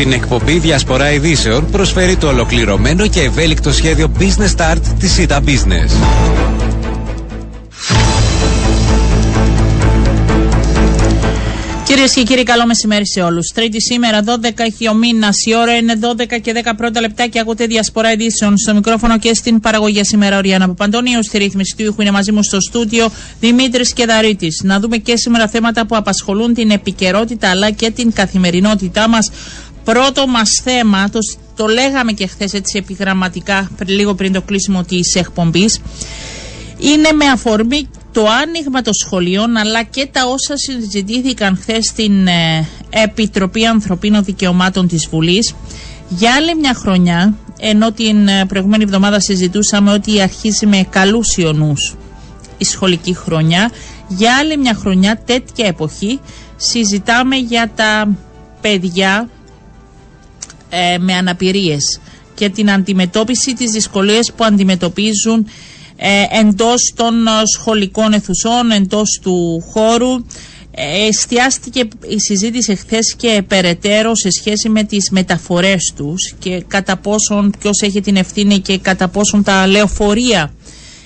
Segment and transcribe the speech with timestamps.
[0.00, 5.90] Την εκπομπή Διασπορά Ειδήσεων προσφέρει το ολοκληρωμένο και ευέλικτο σχέδιο Business Start της ΣΥΤΑ Business.
[11.84, 13.46] Κυρίες και κύριοι, καλό μεσημέρι σε όλους.
[13.54, 15.46] Τρίτη σήμερα, 12 έχει ο μήνας.
[15.46, 19.34] Η ώρα είναι 12 και 10 πρώτα λεπτά και ακούτε διασπορά ειδήσεων στο μικρόφωνο και
[19.34, 20.36] στην παραγωγή σήμερα.
[20.36, 23.10] Ο Ριάννα Παπαντώνιο, στη ρύθμιση του ήχου είναι μαζί μου στο στούντιο
[23.40, 24.60] Δημήτρης Κεδαρίτης.
[24.64, 29.30] Να δούμε και σήμερα θέματα που απασχολούν την επικαιρότητα αλλά και την καθημερινότητά μας.
[29.84, 31.18] Πρώτο μας θέμα, το,
[31.56, 35.80] το λέγαμε και χθες έτσι επιγραμματικά, λίγο πριν το κλείσιμο της εκπομπής,
[36.78, 42.68] είναι με αφορμή το άνοιγμα των σχολείων αλλά και τα όσα συζητήθηκαν χθες στην ε,
[42.90, 45.54] Επιτροπή Ανθρωπίνων Δικαιωμάτων της Βουλής.
[46.08, 51.94] Για άλλη μια χρονιά ενώ την ε, προηγούμενη εβδομάδα συζητούσαμε ότι αρχίζει με καλούς ιονούς
[52.58, 53.70] η σχολική χρονιά
[54.08, 56.20] για άλλη μια χρονιά τέτοια εποχή
[56.56, 58.08] συζητάμε για τα
[58.60, 59.28] παιδιά
[60.70, 62.00] ε, με αναπηρίες
[62.34, 65.46] και την αντιμετώπιση της δυσκολίες που αντιμετωπίζουν
[65.96, 70.12] ε, εντός των ε, σχολικών αιθουσών, εντός του χώρου.
[70.70, 76.96] Ε, εστιάστηκε η συζήτηση χθες και περαιτέρω σε σχέση με τις μεταφορές τους και κατά
[76.96, 80.52] πόσον ποιος έχει την ευθύνη και κατά πόσον τα λεωφορεία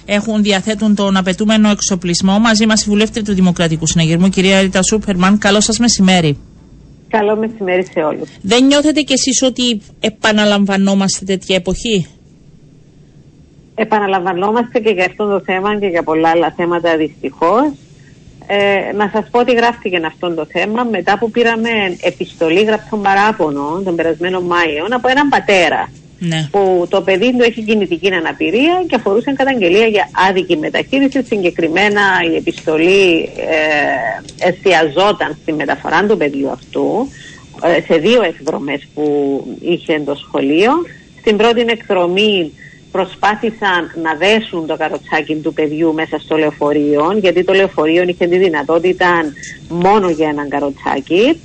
[0.04, 2.38] έχουν διαθέτουν τον απαιτούμενο εξοπλισμό.
[2.38, 5.38] Μαζί μας η βουλεύτρια του Δημοκρατικού Συναγερμού, κυρία Ρίτα Σούπερμαν.
[5.38, 6.38] Καλό σας μεσημέρι.
[7.16, 8.28] Καλό μεσημέρι σε όλους.
[8.42, 12.06] Δεν νιώθετε κι εσείς ότι επαναλαμβανόμαστε τέτοια εποχή;
[13.74, 17.72] Επαναλαμβανόμαστε και για αυτό το θέμα και για πολλά άλλα θέματα δυστυχώς.
[18.46, 21.70] Ε, να σας πω ότι γράφτηκε αυτό το θέμα μετά που πήραμε
[22.00, 25.88] επιστολή γραψόν παράπονο τον περασμένο Μάιο από έναν πατέρα
[26.26, 26.48] ναι.
[26.50, 31.22] που το παιδί του έχει κινητική αναπηρία και αφορούσε καταγγελία για άδικη μεταχείριση.
[31.22, 33.30] Συγκεκριμένα η επιστολή
[34.38, 37.08] ε, εστιαζόταν στη μεταφορά του παιδιού αυτού
[37.62, 39.04] ε, σε δύο εκδρομές που
[39.60, 40.72] είχε το σχολείο.
[41.20, 42.52] Στην πρώτη εκδρομή
[42.90, 48.38] προσπάθησαν να δέσουν το καροτσάκι του παιδιού μέσα στο λεωφορείο, γιατί το λεωφορείο είχε τη
[48.38, 49.32] δυνατότητα
[49.68, 51.40] μόνο για έναν καροτσάκι,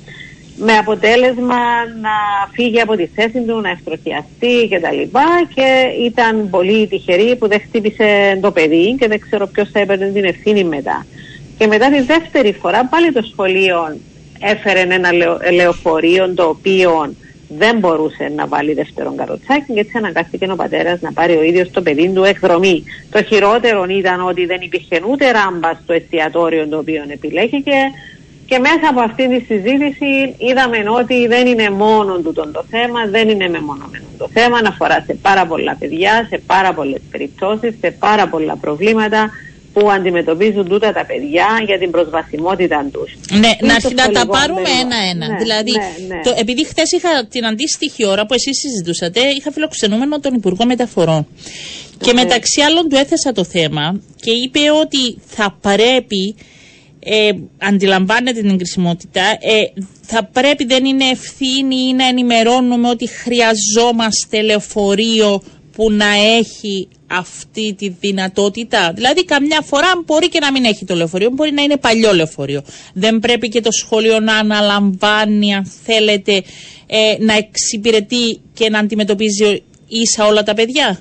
[0.56, 1.56] με αποτέλεσμα
[2.00, 2.10] να
[2.52, 5.00] φύγει από τη θέση του, να ευτροχιαστεί κτλ.
[5.00, 9.80] Και, και ήταν πολύ τυχερή που δεν χτύπησε το παιδί και δεν ξέρω ποιος θα
[9.80, 11.06] έπαιρνε την ευθύνη μετά.
[11.58, 13.96] Και μετά τη δεύτερη φορά πάλι το σχολείο
[14.40, 15.10] έφερε ένα
[15.52, 17.14] λεωφορείο το οποίο
[17.58, 21.70] δεν μπορούσε να βάλει δεύτερον καροτσάκι και έτσι αναγκάστηκε ο πατέρας να πάρει ο ίδιος
[21.70, 22.84] το παιδί του εκδρομή.
[23.10, 27.72] Το χειρότερο ήταν ότι δεν υπήρχε ούτε ράμπα στο εστιατόριο το οποίο επιλέγηκε
[28.50, 33.28] και μέσα από αυτή τη συζήτηση είδαμε ότι δεν είναι μόνο του το θέμα, δεν
[33.28, 38.28] είναι μεμονωμένο το θέμα, αφορά σε πάρα πολλά παιδιά, σε πάρα πολλές περιπτώσεις, σε πάρα
[38.28, 39.30] πολλά προβλήματα
[39.72, 43.10] που αντιμετωπίζουν τούτα τα παιδιά για την προσβασιμότητα τους.
[43.30, 45.26] Ναι, να, να τα πάρουμε ένα-ένα.
[45.28, 46.20] Ναι, δηλαδή, ναι, ναι.
[46.22, 51.26] Το, επειδή χθες είχα την αντίστοιχη ώρα που εσείς συζητούσατε, είχα φιλοξενούμενο τον Υπουργό Μεταφορών.
[51.98, 56.36] Και μεταξύ άλλων του έθεσα το θέμα και είπε ότι θα πρέπει,
[57.04, 65.42] ε, αντιλαμβάνεται την εγκρισιμότητα, ε, θα πρέπει δεν είναι ευθύνη να ενημερώνουμε ότι χρειαζόμαστε λεωφορείο
[65.72, 66.06] που να
[66.38, 68.92] έχει αυτή τη δυνατότητα.
[68.94, 72.62] Δηλαδή, καμιά φορά μπορεί και να μην έχει το λεωφορείο, μπορεί να είναι παλιό λεωφορείο.
[72.94, 76.42] Δεν πρέπει και το σχολείο να αναλαμβάνει, αν θέλετε,
[76.86, 80.98] ε, να εξυπηρετεί και να αντιμετωπίζει ίσα όλα τα παιδιά.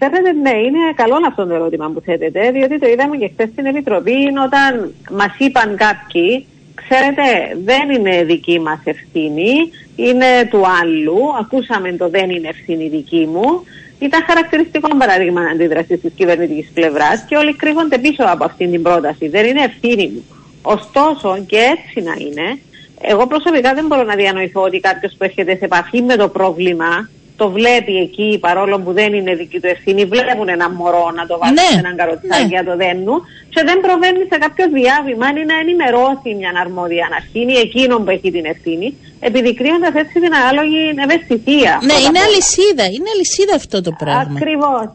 [0.00, 3.66] Ξέρετε, ναι, είναι καλό αυτό το ερώτημα που θέτετε, διότι το είδαμε και χθες στην
[3.66, 7.22] Επιτροπή όταν μας είπαν κάποιοι, ξέρετε,
[7.64, 11.18] δεν είναι δική μας ευθύνη, είναι του άλλου.
[11.40, 13.64] Ακούσαμε το δεν είναι ευθύνη δική μου
[14.00, 19.28] ήταν χαρακτηριστικό παράδειγμα αντίδρασης της κυβερνητική πλευράς και όλοι κρύβονται πίσω από αυτήν την πρόταση.
[19.28, 20.24] Δεν είναι ευθύνη μου.
[20.62, 22.58] Ωστόσο, και έτσι να είναι,
[23.00, 27.08] εγώ προσωπικά δεν μπορώ να διανοηθώ ότι κάποιος που έρχεται σε επαφή με το πρόβλημα
[27.40, 31.34] το βλέπει εκεί παρόλο που δεν είναι δική του ευθύνη, βλέπουν ένα μωρό να το
[31.40, 32.54] βάλει ναι, σε έναν καροτσάκι ναι.
[32.54, 33.14] για το δένου
[33.54, 38.10] και δεν προβαίνει σε κάποιο διάβημα ή να ενημερώσει μια αρμόδια αρχή ή εκείνον που
[38.16, 38.88] έχει την ευθύνη,
[39.28, 41.72] επιδεικνύοντας έτσι την ανάλογη ευαισθησία.
[41.88, 42.84] Ναι, είναι αλυσίδα.
[42.96, 44.34] Είναι αλυσίδα αυτό το πράγμα.
[44.38, 44.86] Ακριβώς.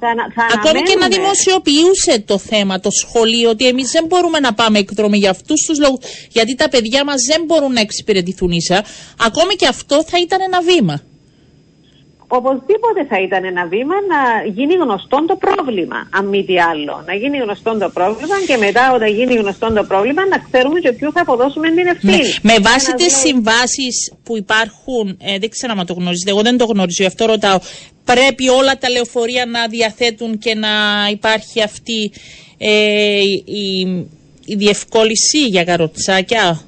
[0.55, 5.17] Ακόμη και να δημοσιοποιούσε το θέμα το σχολείο ότι εμείς δεν μπορούμε να πάμε εκδρομή
[5.23, 5.99] για αυτούς τους λόγους,
[6.35, 8.77] γιατί τα παιδιά μας δεν μπορούν να εξυπηρετηθούν ίσα.
[9.27, 10.97] Ακόμη και αυτό θα ήταν ένα βήμα
[12.35, 14.21] οπωσδήποτε θα ήταν ένα βήμα να
[14.55, 17.03] γίνει γνωστό το πρόβλημα, αν μη τι άλλο.
[17.07, 20.91] Να γίνει γνωστό το πρόβλημα και μετά όταν γίνει γνωστό το πρόβλημα να ξέρουμε και
[20.91, 22.17] ποιου θα αποδώσουμε την ευθύνη.
[22.17, 22.53] Ναι.
[22.53, 26.65] Με βάση τις συμβάσεις που υπάρχουν, ε, δεν ξέρω αν το γνωρίζετε, εγώ δεν το
[26.65, 27.59] γνωρίζω, γι' αυτό ρωτάω,
[28.03, 30.69] πρέπει όλα τα λεωφορεία να διαθέτουν και να
[31.11, 32.11] υπάρχει αυτή
[32.57, 33.87] ε, η,
[34.45, 36.61] η διευκόλυνση για καροτσάκια;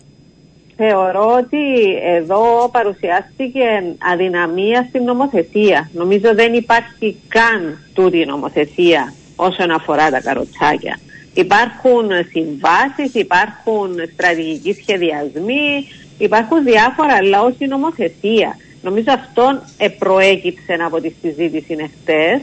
[0.77, 5.89] Θεωρώ ότι εδώ παρουσιάστηκε αδυναμία στην νομοθεσία.
[5.93, 10.99] Νομίζω δεν υπάρχει καν τούτη νομοθεσία όσον αφορά τα καροτσάκια.
[11.33, 15.87] Υπάρχουν συμβάσεις, υπάρχουν στρατηγικοί σχεδιασμοί,
[16.17, 18.57] υπάρχουν διάφορα, αλλά όχι νομοθεσία.
[18.81, 19.61] Νομίζω αυτό
[19.97, 22.41] προέκυψε από τη συζήτηση εχθές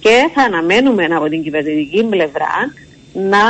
[0.00, 2.72] και θα αναμένουμε από την κυβερνητική πλευρά
[3.12, 3.44] να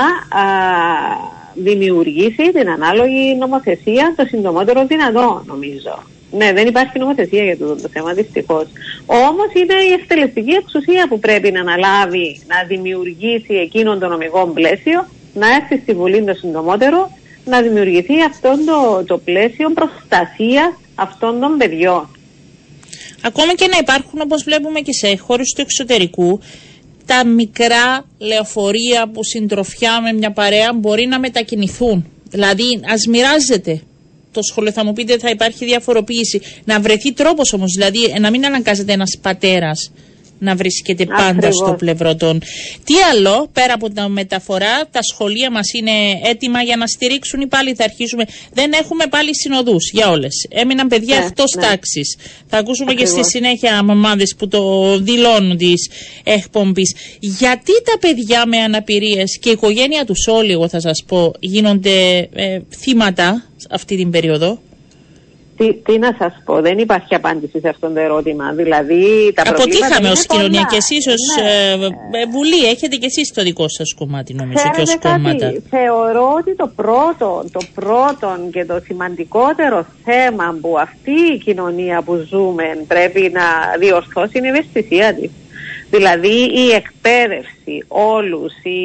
[1.54, 6.02] δημιουργήσει την ανάλογη νομοθεσία το συντομότερο δυνατό, νομίζω.
[6.30, 8.66] Ναι, δεν υπάρχει νομοθεσία για το, το θέμα, δυστυχώς.
[9.06, 15.06] Όμως είναι η εκτελεστική εξουσία που πρέπει να αναλάβει να δημιουργήσει εκείνον το νομικό πλαίσιο,
[15.34, 17.10] να έρθει στη Βουλή το συντομότερο,
[17.44, 22.08] να δημιουργηθεί αυτό το, το πλαίσιο προστασίας αυτών των παιδιών.
[23.24, 26.40] Ακόμα και να υπάρχουν, όπως βλέπουμε και σε χώρε του εξωτερικού,
[27.06, 32.06] τα μικρά λεωφορεία που συντροφιά με μια παρέα μπορεί να μετακινηθούν.
[32.30, 33.82] Δηλαδή, ας μοιράζεται
[34.32, 34.72] το σχολείο.
[34.72, 36.40] Θα μου πείτε θα υπάρχει διαφοροποίηση.
[36.64, 39.90] Να βρεθεί τρόπος όμως, δηλαδή να μην αναγκάζεται ένας πατέρας
[40.42, 42.38] να βρίσκεται πάντα στο πλευρό των.
[42.84, 45.90] Τι άλλο, πέρα από τα μεταφορά, τα σχολεία μας είναι
[46.24, 48.24] έτοιμα για να στηρίξουν ή πάλι θα αρχίσουμε.
[48.52, 50.46] Δεν έχουμε πάλι συνοδούς για όλες.
[50.50, 51.62] Έμειναν παιδιά ναι, εκτός ναι.
[51.62, 52.16] τάξης.
[52.46, 55.90] Θα ακούσουμε και στη συνέχεια μαμάδες που το δηλώνουν της
[56.24, 56.94] εκπομπής.
[57.20, 62.28] Γιατί τα παιδιά με αναπηρίες και η οικογένεια τους όλοι, εγώ θα σας πω, γίνονται
[62.32, 64.58] ε, θύματα αυτή την περίοδο;
[65.62, 68.52] Τι, τι να σας πω, δεν υπάρχει απάντηση σε αυτό το ερώτημα.
[68.52, 71.50] Δηλαδή, τα Αποτύχαμε ως κοινωνία και εσείς ως ναι.
[71.50, 75.52] Ε, ε, Βουλή, έχετε και εσείς το δικό σας κομμάτι, νομίζω, και ως κόμματα.
[75.70, 82.26] Θεωρώ ότι το πρώτο, το πρώτο και το σημαντικότερο θέμα που αυτή η κοινωνία που
[82.28, 83.42] ζούμε πρέπει να
[83.78, 85.30] διορθώσει είναι η ευαισθησία της.
[85.90, 88.80] Δηλαδή η εκπαίδευση όλους, η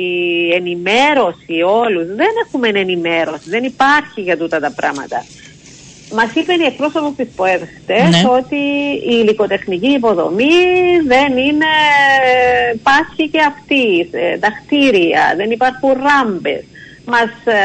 [0.54, 2.06] ενημέρωση όλους.
[2.08, 5.26] Δεν έχουμε ενημέρωση, δεν υπάρχει για τούτα τα πράγματα.
[6.14, 8.30] Μας είπε η εκπρόσωπος της ΠΟΕΔ ναι.
[8.30, 8.56] ότι
[9.12, 10.56] η υλικοτεχνική υποδομή
[11.08, 11.66] δεν είναι.
[12.84, 14.08] Πάσχει και αυτής.
[14.12, 16.64] Ε, τα κτίρια, δεν υπάρχουν ράμπες.
[17.06, 17.58] Μας ε,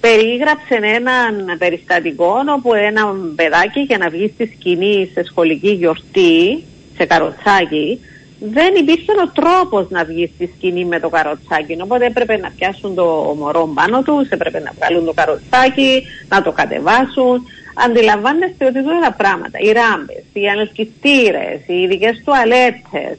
[0.00, 6.64] περίγραψε έναν περιστατικό όπου ένα παιδάκι για να βγει στη σκηνή σε σχολική γιορτή,
[6.96, 8.00] σε καροτσάκι,
[8.38, 11.76] δεν υπήρχε ο τρόπος να βγει στη σκηνή με το καροτσάκι.
[11.82, 16.52] Οπότε έπρεπε να πιάσουν το μωρό πάνω τους, έπρεπε να βγάλουν το καροτσάκι, να το
[16.52, 17.46] κατεβάσουν.
[17.86, 23.18] Αντιλαμβάνεστε ότι εδώ τα πράγματα, οι ράμπες, οι ανελκυστήρε, οι ειδικές τουαλέτες,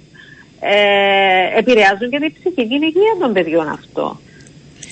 [0.60, 4.20] ε, επηρεάζουν και την ψυχική υγεία των παιδιών αυτό.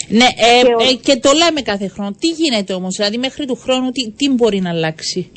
[0.09, 2.15] Ναι, ε, και, ε, και το λέμε κάθε χρόνο.
[2.19, 5.31] Τι γίνεται όμως, δηλαδή μέχρι του χρόνου τι, τι μπορεί να αλλάξει;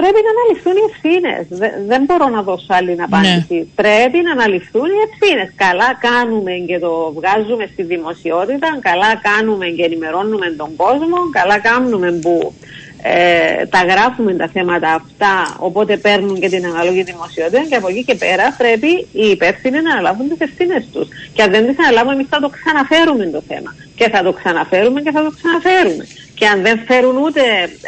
[0.00, 1.42] Πρέπει να αναλυφθούν οι ευθύνες.
[1.90, 3.54] Δεν μπορώ να δώσω άλλη απάντηση.
[3.54, 3.82] Ναι.
[3.82, 5.48] Πρέπει να αναλυφθούν οι ευθύνες.
[5.64, 12.08] Καλά κάνουμε και το βγάζουμε στη δημοσιότητα, καλά κάνουμε και ενημερώνουμε τον κόσμο, καλά κάνουμε
[12.12, 12.54] που
[13.02, 18.04] ε, τα γράφουμε τα θέματα αυτά, οπότε παίρνουν και την αναλογή δημοσιότητα και από εκεί
[18.04, 21.08] και πέρα πρέπει οι υπεύθυνοι να αναλάβουν τις ευθύνες τους.
[21.34, 23.74] Και αν δεν τις αναλάβουμε, εμείς θα το ξαναφέρουμε το θέμα.
[23.94, 26.04] Και θα το ξαναφέρουμε και θα το ξαναφέρουμε
[26.40, 27.40] και αν δεν φέρουν ούτε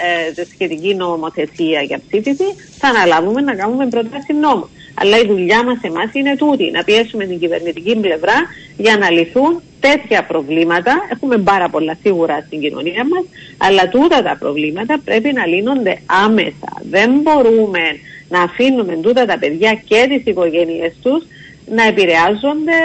[0.08, 4.68] ε, τη σχετική νομοθεσία για ψήφιση, θα αναλάβουμε να κάνουμε πρόταση νόμου.
[4.94, 8.36] Αλλά η δουλειά μας εμάς είναι τούτη, να πιέσουμε την κυβερνητική πλευρά
[8.76, 10.92] για να λυθούν τέτοια προβλήματα.
[11.12, 13.24] Έχουμε πάρα πολλά σίγουρα στην κοινωνία μας,
[13.56, 16.70] αλλά τούτα τα προβλήματα πρέπει να λύνονται άμεσα.
[16.90, 17.82] Δεν μπορούμε
[18.28, 21.24] να αφήνουμε τούτα τα παιδιά και τις οικογένειε τους
[21.66, 22.78] να επηρεάζονται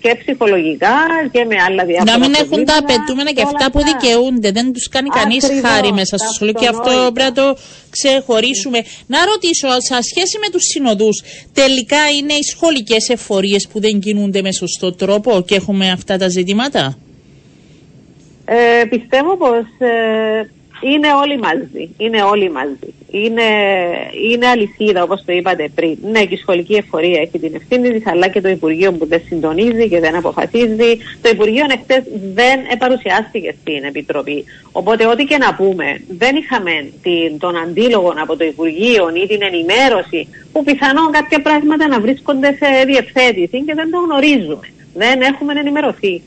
[0.00, 0.96] και ψυχολογικά
[1.32, 4.50] και με άλλα διάφορα Να μην έχουν τα απαιτούμενα και αυτά που δικαιούνται.
[4.50, 7.56] Δεν τους κάνει κανείς χάρη μέσα στο σχολείο και αυτό πρέπει να το
[7.90, 8.82] ξεχωρίσουμε.
[9.06, 11.22] Να ρωτήσω, σε σχέση με τους συνοδούς,
[11.52, 16.28] τελικά είναι οι σχολικές εφορίες που δεν κινούνται με σωστό τρόπο και έχουμε αυτά τα
[16.28, 16.98] ζητήματα;
[18.44, 20.50] Ε, πιστεύω πως ε,
[20.80, 21.88] είναι όλοι μαζί.
[21.96, 22.94] Είναι όλοι μαζί.
[23.10, 23.42] Είναι,
[24.30, 25.96] είναι αλυσίδα, όπως το είπατε πριν.
[26.10, 29.22] Ναι, και η σχολική εφορία έχει την ευθύνη της, αλλά και το Υπουργείο που δεν
[29.28, 30.98] συντονίζει και δεν αποφασίζει.
[31.22, 32.02] Το Υπουργείο εχθές
[32.34, 34.44] δεν παρουσιάστηκε στην Επιτροπή.
[34.72, 39.42] Οπότε, ό,τι και να πούμε, δεν είχαμε την, τον αντίλογο από το Υπουργείο ή την
[39.42, 44.68] ενημέρωση που πιθανόν κάποια πράγματα να βρίσκονται σε διευθέτηση και δεν το γνωρίζουμε.
[44.94, 46.22] Δεν έχουμε ενημερωθεί.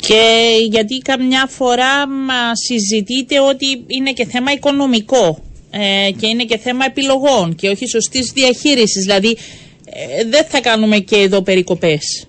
[0.00, 5.38] Και γιατί καμιά φορά μα συζητείτε ότι είναι και θέμα οικονομικό
[5.70, 9.04] ε, και είναι και θέμα επιλογών και όχι σωστής διαχείρισης.
[9.04, 9.36] Δηλαδή
[9.84, 12.24] ε, δεν θα κάνουμε και εδώ περικοπές.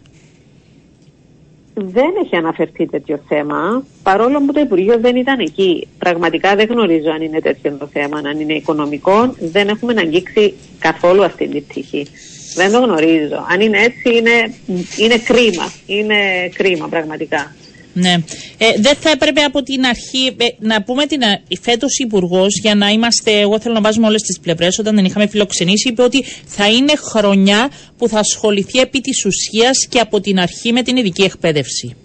[1.73, 5.87] Δεν έχει αναφερθεί τέτοιο θέμα, παρόλο που το Υπουργείο δεν ήταν εκεί.
[5.97, 9.35] Πραγματικά δεν γνωρίζω αν είναι τέτοιο το θέμα, αν είναι οικονομικό.
[9.39, 12.07] Δεν έχουμε να αγγίξει καθόλου αυτή την πτυχή.
[12.55, 13.45] Δεν το γνωρίζω.
[13.49, 14.53] Αν είναι έτσι, είναι,
[14.97, 15.73] είναι κρίμα.
[15.85, 17.55] Είναι κρίμα πραγματικά.
[17.93, 18.13] Ναι.
[18.57, 21.21] Ε, δεν θα έπρεπε από την αρχή ε, να πούμε την
[21.61, 23.39] φέτος υπουργός για να είμαστε.
[23.39, 24.79] Εγώ θέλω να βάζουμε όλες τις πλευρές.
[24.79, 29.87] Όταν δεν είχαμε φιλοξενήσει, είπε ότι θα είναι χρονιά που θα ασχοληθεί επί της ουσίας
[29.89, 31.95] και από την αρχή με την ειδική εκπαίδευση.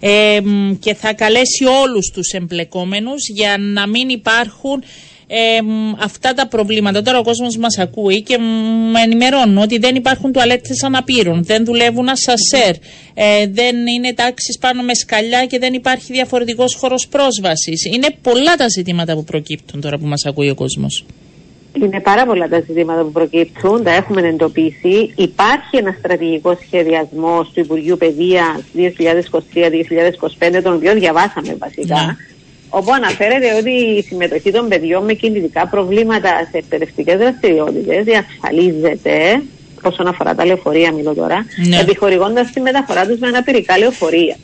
[0.00, 0.40] Ε,
[0.78, 4.82] και θα καλέσει όλους τους εμπλεκόμενους για να μην υπάρχουν
[5.26, 5.58] ε,
[6.00, 7.02] αυτά τα προβλήματα.
[7.02, 8.38] Τώρα ο κόσμος μας ακούει και
[8.92, 12.74] με ενημερώνουν ότι δεν υπάρχουν τουαλέτες αναπήρων, δεν δουλεύουν ασασέρ,
[13.14, 17.84] ε, δεν είναι τάξεις πάνω με σκαλιά και δεν υπάρχει διαφορετικός χώρος πρόσβασης.
[17.84, 21.04] Είναι πολλά τα ζητήματα που προκύπτουν τώρα που μας ακούει ο κόσμος.
[21.82, 25.12] Είναι πάρα πολλά τα ζητήματα που προκύπτουν, τα έχουμε εντοπίσει.
[25.16, 31.94] Υπάρχει ένα στρατηγικό σχεδιασμός του Υπουργείου Παιδείας 2023-2025, τον οποίο διαβάσαμε βασικά.
[32.06, 32.16] Ναι
[32.78, 39.42] όπου αναφέρεται ότι η συμμετοχή των παιδιών με κινητικά προβλήματα σε εκπαιδευτικές δραστηριότητες διασφαλίζεται,
[39.82, 41.78] όσον αφορά τα λεωφορεία, μιλώ τώρα, ναι.
[41.80, 44.36] επιχορηγώντας τη μεταφορά τους με αναπηρικά λεωφορεία.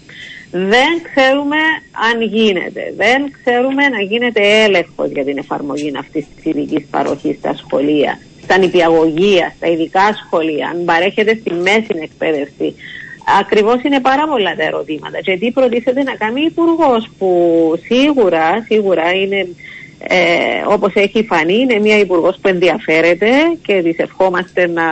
[0.50, 1.56] Δεν ξέρουμε
[2.10, 2.94] αν γίνεται.
[2.96, 8.58] Δεν ξέρουμε να γίνεται έλεγχος για την εφαρμογή αυτής της ειδικής παροχής στα σχολεία, στα
[8.58, 12.74] νηπιαγωγεία, στα ειδικά σχολεία, αν παρέχεται στη μέση εκπαίδευση,
[13.40, 15.20] Ακριβώς είναι πάρα πολλά τα ερωτήματα.
[15.20, 17.30] Και τι προτίθεται να κάνει ο Υπουργός, που
[17.84, 19.48] σίγουρα, σίγουρα είναι
[20.02, 23.30] ε, όπως έχει φανεί είναι μια υπουργός που ενδιαφέρεται
[23.62, 24.82] και της ευχόμαστε να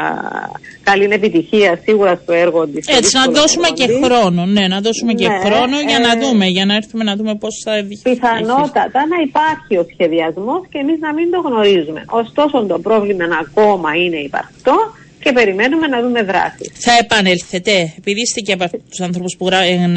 [0.82, 2.86] καλή επιτυχία σίγουρα στο έργο της.
[2.86, 6.46] Έτσι να δώσουμε και χρόνο, ναι, να δώσουμε και ναι, χρόνο για ε, να δούμε,
[6.46, 11.12] για να έρθουμε να δούμε πώς θα Πιθανότατα να υπάρχει ο σχεδιασμός και εμείς να
[11.12, 12.04] μην το γνωρίζουμε.
[12.08, 14.76] Ωστόσο το πρόβλημα ακόμα είναι υπαρκτό
[15.22, 16.70] και περιμένουμε να δούμε δράση.
[16.74, 19.48] Θα επανέλθετε, επειδή είστε και από τους ανθρώπους που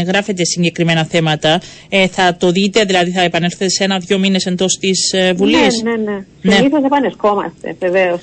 [0.08, 5.14] γράφετε συγκεκριμένα θέματα, ε, θα το δείτε, δηλαδή θα επανέλθετε σε ένα-δύο μήνες εντός της
[5.14, 6.24] ε, Βουλής; Ναι, ναι, ναι.
[6.42, 6.56] ναι.
[6.56, 8.22] Συνήθως επανερχόμαστε, βεβαίως.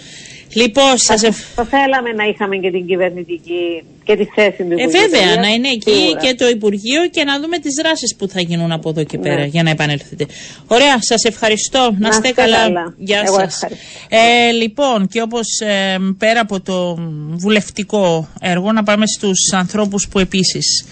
[0.52, 4.88] Λοιπόν, σας θα, θα θέλαμε να είχαμε και την κυβερνητική και τη θέση του Υπουργείου.
[4.88, 8.40] Ε, βέβαια, να είναι εκεί και το Υπουργείο και να δούμε τις δράσεις που θα
[8.40, 9.22] γίνουν από εδώ και ναι.
[9.22, 10.26] πέρα για να επανέλθετε.
[10.66, 11.94] Ωραία, σας ευχαριστώ.
[11.98, 12.56] Να, είστε καλά.
[12.56, 12.94] καλά.
[12.98, 13.62] Γεια σας.
[14.08, 16.98] Ε, λοιπόν, και όπως ε, πέρα από το
[17.30, 20.86] βουλευτικό έργο, να πάμε στους ανθρώπους που επίσης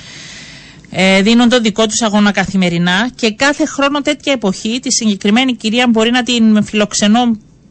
[0.91, 5.87] ε, δίνουν το δικό τους αγώνα καθημερινά και κάθε χρόνο τέτοια εποχή τη συγκεκριμένη κυρία
[5.89, 7.21] μπορεί να την φιλοξενώ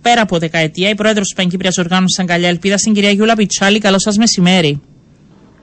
[0.01, 3.79] πέρα από δεκαετία, η πρόεδρος της Πανκύπριας Οργάνωσης Αγκαλιά Ελπίδας, την κυρία Γιούλα Πιτσάλη.
[3.79, 4.81] Καλό σας μεσημέρι.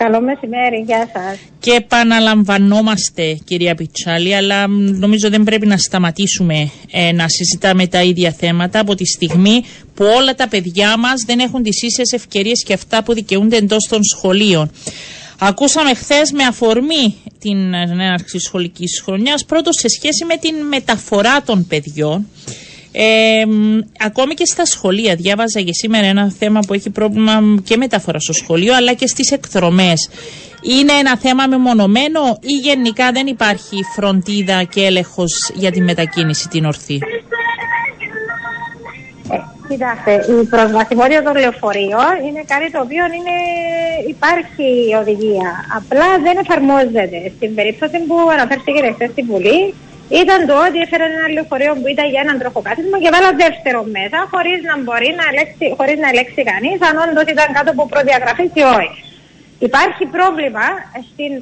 [0.04, 1.38] Καλό μεσημέρι, γεια σας.
[1.61, 8.32] Και επαναλαμβανόμαστε, κυρία Πιτσάλη, αλλά νομίζω δεν πρέπει να σταματήσουμε ε, να συζητάμε τα ίδια
[8.32, 12.73] θέματα από τη στιγμή που όλα τα παιδιά μας δεν έχουν τις ίσες ευκαιρίες και
[12.73, 14.71] αυτά που δικαιούνται εντός των σχολείων.
[15.38, 21.66] Ακούσαμε χθες με αφορμή την έναρξη σχολικής χρονιάς, πρώτος σε σχέση με την μεταφορά των
[21.66, 22.26] παιδιών.
[22.92, 23.42] Ε,
[23.99, 25.14] ακόμη και στα σχολεία.
[25.14, 29.30] Διάβαζα και σήμερα ένα θέμα που έχει πρόβλημα και μεταφορά στο σχολείο αλλά και στις
[29.30, 30.08] εκδρομές.
[30.62, 36.64] Είναι ένα θέμα μεμονωμένο ή γενικά δεν υπάρχει φροντίδα και έλεγχος για τη μετακίνηση την
[36.64, 36.99] ορθή;
[39.68, 43.37] Κοιτάξτε, η προσβασιμότητα των λεωφορείων είναι κάτι το οποίο είναι,
[44.14, 44.68] υπάρχει
[45.02, 45.50] οδηγία.
[45.78, 47.18] Απλά δεν εφαρμόζεται.
[47.37, 49.75] Στην περίπτωση που αναφέρθηκε χθες στην Βουλή,
[50.21, 54.19] ήταν το ότι έφεραν ένα λεωφορείο που ήταν για έναν τροχοκάθισμα και βάλα δεύτερο μέσα
[54.33, 58.45] χωρίς να μπορεί να ελέγξει, χωρίς να ελέγξει κανείς αν όντω ήταν κάτω από προδιαγραφή
[58.61, 59.00] ή όχι.
[59.69, 60.66] Υπάρχει πρόβλημα
[61.09, 61.33] στην,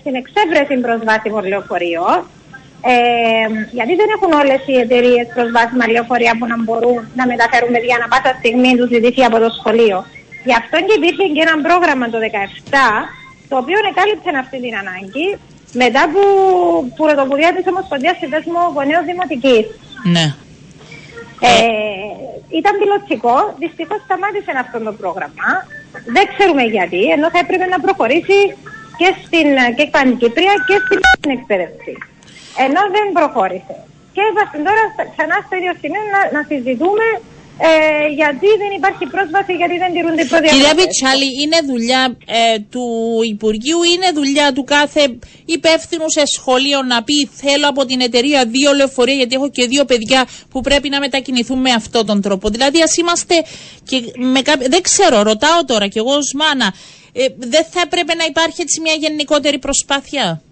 [0.00, 2.16] στην εξέβρεση προσβάσιμων λεωφορείων
[2.92, 3.46] ε,
[3.78, 8.08] γιατί δεν έχουν όλες οι εταιρείες προσβάσιμα λεωφορεία που να μπορούν να μεταφέρουν παιδιά να
[8.12, 9.98] πάσα στιγμή τους ζητηθεί από το σχολείο.
[10.48, 12.18] Γι' αυτό και υπήρχε και ένα πρόγραμμα το
[12.72, 12.74] 2017
[13.50, 15.26] το οποίο εκάλυψε αυτή την ανάγκη
[15.72, 16.20] μετά από
[17.00, 19.64] πρωτοβουλία τη Ομοσπονδία Συνδέσμου Γονέων Δημοτικής.
[20.14, 20.26] Ναι.
[21.48, 21.52] Ε,
[22.60, 23.36] ήταν πιλωτικό.
[23.62, 25.48] Δυστυχώς σταμάτησε αυτό το πρόγραμμα.
[26.16, 28.38] Δεν ξέρουμε γιατί, ενώ θα έπρεπε να προχωρήσει
[29.00, 30.76] και στην και Πανκύπρια και
[31.16, 31.92] στην εκπαίδευση.
[32.64, 33.76] Ενώ δεν προχώρησε.
[34.14, 34.82] Και είμαστε τώρα
[35.14, 37.06] ξανά στο ίδιο σημείο να, να συζητούμε
[37.68, 40.68] ε, γιατί δεν υπάρχει πρόσβαση, γιατί δεν τηρούνται οι προδιαγραφές.
[40.68, 42.86] Κυρία Πιτσάλη, είναι δουλειά ε, του
[43.34, 45.02] Υπουργείου, είναι δουλειά του κάθε
[45.44, 49.84] υπεύθυνου σε σχολείο να πει θέλω από την εταιρεία δύο λεωφορεία γιατί έχω και δύο
[49.84, 52.48] παιδιά που πρέπει να μετακινηθούν με αυτόν τον τρόπο.
[52.48, 53.34] Δηλαδή ας είμαστε
[53.88, 56.74] και με Δεν ξέρω, ρωτάω τώρα κι εγώ ως μάνα,
[57.12, 60.42] ε, δεν θα έπρεπε να υπάρχει έτσι μια γενικότερη προσπάθεια;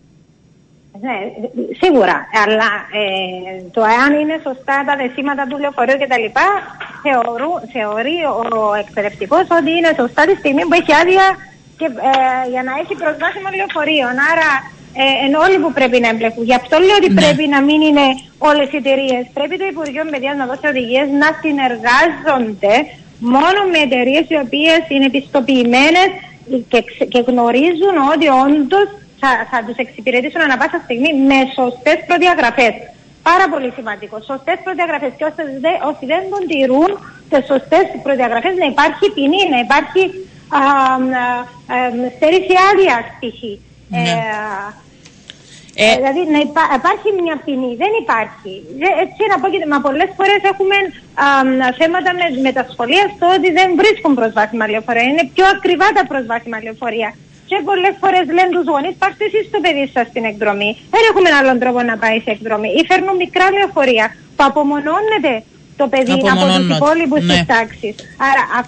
[1.00, 1.16] Ναι,
[1.80, 2.16] σίγουρα.
[2.44, 6.26] Αλλά ε, το εάν είναι σωστά τα δεσίματα του λεωφορείου κτλ.
[7.74, 8.18] Θεωρεί
[8.60, 11.26] ο εκπαιδευτικός ότι είναι σωστά τη στιγμή που έχει άδεια
[11.78, 12.14] και, ε,
[12.52, 14.06] για να έχει προσβάσιμο λεωφορείο.
[14.30, 14.50] Άρα
[15.02, 16.44] ε, ενώ όλοι που πρέπει να εμπλεκούν.
[16.50, 17.20] Γι' αυτό λέω ότι ναι.
[17.20, 18.06] πρέπει να μην είναι
[18.38, 19.22] όλες οι εταιρείες.
[19.36, 22.74] Πρέπει το Υπουργείο Παιδείας να δώσει οδηγίες να συνεργάζονται
[23.34, 26.02] μόνο με εταιρείες οι οποίες είναι πιστοποιημένε
[26.72, 26.80] και,
[27.12, 28.86] και γνωρίζουν ότι όντως
[29.20, 32.74] θα, θα τους εξυπηρετήσουν ανα πάσα στιγμή με σωστές προδιαγραφές.
[33.22, 34.16] Πάρα πολύ σημαντικό.
[34.30, 35.12] Σωστές προδιαγραφές.
[35.16, 36.90] Και όσοι δεν, όσοι δεν τον τηρούν
[37.28, 40.02] τι σωστές προδιαγραφές, να υπάρχει ποινή, να υπάρχει
[40.60, 41.24] α, α,
[41.74, 41.76] α,
[42.16, 43.40] στέρηση άδεια π.χ.
[43.88, 44.10] Ναι.
[44.10, 44.88] Ε,
[45.74, 47.72] Ε, ε, δηλαδή να υπά, υπάρχει μια ποινή.
[47.82, 48.52] Δεν υπάρχει.
[48.86, 50.76] Ε, Έτσι να πω και μα πολλές φορές έχουμε
[51.24, 51.50] α, μ,
[51.80, 55.06] θέματα με, με τα σχολεία στο ότι δεν βρίσκουν προσβάσιμα λεωφορεία.
[55.10, 57.10] Είναι πιο ακριβά τα προσβάσιμα λεωφορεία.
[57.50, 60.70] Και πολλές φορές λένε τους γονείς, πάρτε εσείς το παιδί σας στην εκδρομή.
[60.94, 62.68] Δεν έχουμε άλλον τρόπο να πάει σε εκδρομή.
[62.78, 65.32] Ή φέρνουν μικρά λεωφορεία που απομονώνεται
[65.80, 67.34] το παιδί από τους Απομονώνονται, υπόλοιπους ναι.
[67.34, 67.88] τη τάξη.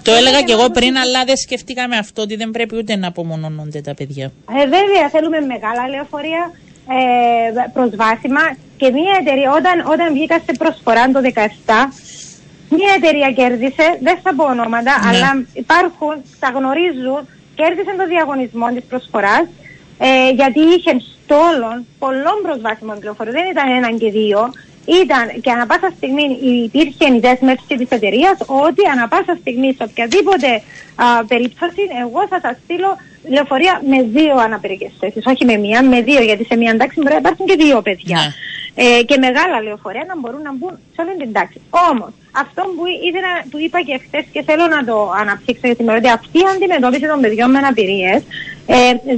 [0.07, 3.07] το έλεγα και εγώ και πριν, αλλά δεν σκεφτήκαμε αυτό ότι δεν πρέπει ούτε να
[3.13, 4.25] απομονώνονται τα παιδιά.
[4.57, 6.43] Ε, βέβαια, θέλουμε μεγάλα λεωφορεία,
[6.97, 7.01] ε,
[7.77, 8.43] προσβάσιμα
[8.79, 11.29] και μια εταιρεία, όταν, όταν βγήκα σε προσφορά το 2017,
[12.77, 15.07] μια εταιρεία κέρδισε, δεν θα πω ονόματα, Ναι.
[15.09, 15.29] αλλά
[15.63, 17.21] υπάρχουν, τα γνωρίζουν,
[17.55, 19.45] κέρδισε το διαγωνισμό της προσφοράς,
[19.97, 24.39] ε, γιατί είχε στόλων πολλών προσβάσιμων πληροφοριών, δεν ήταν έναν και δύο,
[24.85, 26.23] ήταν και ανα πάσα στιγμή
[26.65, 30.49] υπήρχε η δέσμευσης της εταιρείας ότι ανα πάσα στιγμή σε οποιαδήποτε
[30.95, 32.97] α, περίπτωση εγώ θα σας στείλω
[33.29, 37.13] λεωφορεία με δύο αναπηρικές θέσεις, όχι με μία, με δύο, γιατί σε μία εντάξει μπορεί
[37.13, 38.17] να υπάρχουν και δύο παιδιά.
[38.17, 38.27] Ναι.
[38.75, 41.61] Ε, και μεγάλα λεωφορεία να μπορούν να μπουν σε όλη την τάξη.
[41.91, 45.97] Όμως, αυτό που ήθελα, του είπα και χθες και θέλω να το αναψύξω για σήμερα,
[45.97, 48.21] ότι αυτή η αντιμετώπιση των παιδιών με αναπηρίες
[48.65, 48.75] ε,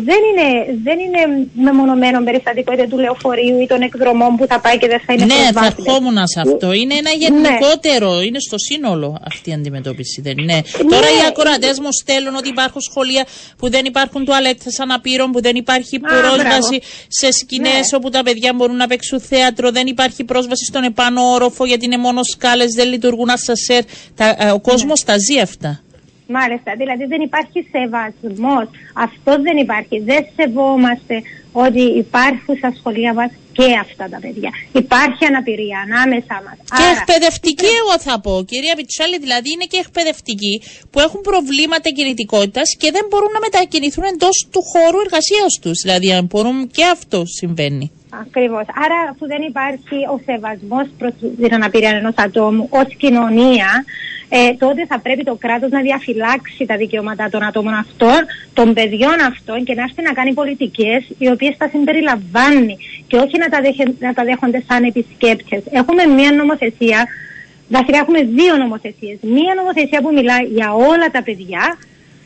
[0.09, 0.47] δεν, είναι,
[0.83, 5.01] δεν είναι μεμονωμένο περιστατικό είτε του λεωφορείου ή των εκδρομών που θα πάει και δεν
[5.05, 5.85] θα είναι ναι, θα προσβάσιμες.
[5.87, 6.71] ερχόμουν σε αυτό.
[6.73, 10.63] Είναι ένα γενικότερο, είναι στο σύνολο αυτή η αντιμετώπιση, δεν είναι.
[10.89, 13.25] Τώρα οι ακροατές μου στέλνουν ότι υπάρχουν σχολεία
[13.57, 17.97] που δεν υπάρχουν τουαλέτες αναπήρων, που δεν υπάρχει πρόσβαση σε σκηνές Ναι.
[17.97, 21.97] όπου τα παιδιά μπορούν να παίξουν θέατρο, δεν υπάρχει πρόσβαση στον επάνω όροφο γιατί είναι
[21.97, 23.83] μόνο σκάλες, δεν λειτουργούν ασασέρ.
[24.15, 25.79] Τα, ε, ο κόσμος τα ζει αυτά.
[26.27, 28.65] Μάλιστα, δηλαδή δεν υπάρχει σεβασμός.
[28.93, 29.99] Αυτό δεν υπάρχει.
[29.99, 34.51] Δεν σεβόμαστε ότι υπάρχουν στα σχολεία μας και αυτά τα παιδιά.
[34.83, 36.55] Υπάρχει αναπηρία ανάμεσά μας.
[36.77, 38.33] Και Άρα, εκπαιδευτικοί, εγώ θα πω.
[38.51, 40.55] Κυρία Πιτσάλη, δηλαδή είναι και εκπαιδευτικοί
[40.91, 45.77] που έχουν προβλήματα κινητικότητας και δεν μπορούν να μετακινηθούν εντός του χώρου εργασίας τους.
[45.83, 47.85] Δηλαδή, αν μπορούν και αυτό συμβαίνει.
[48.23, 48.65] Ακριβώς.
[48.83, 53.69] Άρα, αφού δεν υπάρχει ο σεβασμός προς την αναπηρία ενός ατόμου ως κοινωνία,
[54.37, 58.19] ε, τότε θα πρέπει το κράτος να διαφυλάξει τα δικαιώματα των ατόμων αυτών,
[58.53, 63.37] των παιδιών αυτών και να έρθει να κάνει πολιτικές οι οποίες τα συμπεριλαμβάνει και όχι
[63.37, 65.61] να τα, δέχε- να τα δέχονται σαν επισκέπτες.
[65.71, 66.99] Έχουμε μια νομοθεσία,
[67.69, 69.17] βασικά έχουμε δύο νομοθεσίες.
[69.21, 71.77] Μία νομοθεσία που μιλάει για όλα τα παιδιά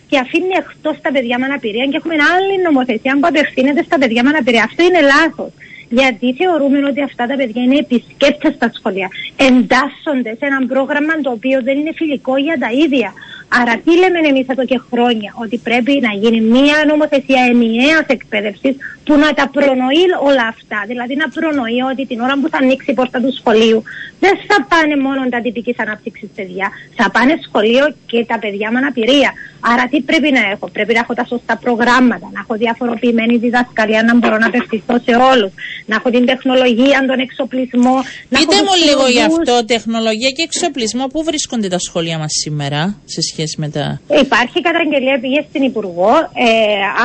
[0.09, 4.23] και αφήνει εκτός τα παιδιά με αναπηρία και έχουμε άλλη νομοθεσία που απευθύνεται στα παιδιά
[4.23, 4.63] με αναπηρία.
[4.63, 5.51] Αυτό είναι λάθος.
[5.89, 9.09] Γιατί θεωρούμε ότι αυτά τα παιδιά είναι επισκέπτες στα σχολεία.
[9.35, 13.13] Εντάσσονται σε ένα πρόγραμμα το οποίο δεν είναι φιλικό για τα ίδια.
[13.61, 18.75] Άρα τι λέμε εμείς εδώ και χρόνια, ότι πρέπει να γίνει μία νομοθεσία ενιαίας εκπαίδευσης
[19.09, 20.79] που να τα προνοεί όλα αυτά.
[20.91, 23.81] Δηλαδή να προνοεί ότι την ώρα που θα ανοίξει η πόρτα του σχολείου
[24.23, 26.67] δεν θα πάνε μόνο τα τυπικής ανάπτυξης παιδιά,
[26.99, 29.31] θα πάνε σχολείο και τα παιδιά με αναπηρία.
[29.71, 34.01] Άρα τι πρέπει να έχω, πρέπει να έχω τα σωστά προγράμματα, να έχω διαφοροποιημένη διδασκαλία,
[34.03, 35.51] να μπορώ να απευθυνθώ σε όλους,
[35.89, 37.95] να έχω την τεχνολογία, τον εξοπλισμό.
[38.31, 39.37] να έχω Πείτε τους μου λίγο γι' χειρουργούς.
[39.49, 42.81] αυτό, τεχνολογία και εξοπλισμό, πού βρίσκονται τα σχολεία μας σήμερα
[43.13, 43.85] σε σχέση με τα.
[44.25, 46.11] Υπάρχει καταγγελία, πήγε στην Υπουργό
[46.47, 46.47] ε,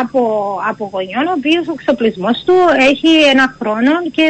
[0.03, 0.21] από,
[0.71, 2.57] από γονιών, ο οποίος ο εξοπλισμό του
[2.91, 4.27] έχει ένα χρόνο και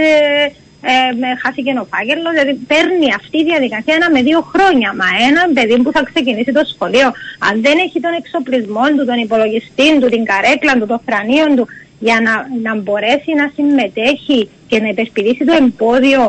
[0.92, 2.33] ε, με χάθηκε ο φάκελος.
[2.33, 4.90] Δηλαδή παίρνει αυτή η διαδικασία ένα με δύο χρόνια.
[5.00, 7.09] Μα ένα παιδί που θα ξεκινήσει το σχολείο,
[7.48, 11.66] αν δεν έχει τον εξοπλισμό του, τον υπολογιστή του, την καρέκλα του, το φρανείο του,
[12.07, 12.33] για να,
[12.66, 16.22] να μπορέσει να συμμετέχει και να υπερπηδήσει το εμπόδιο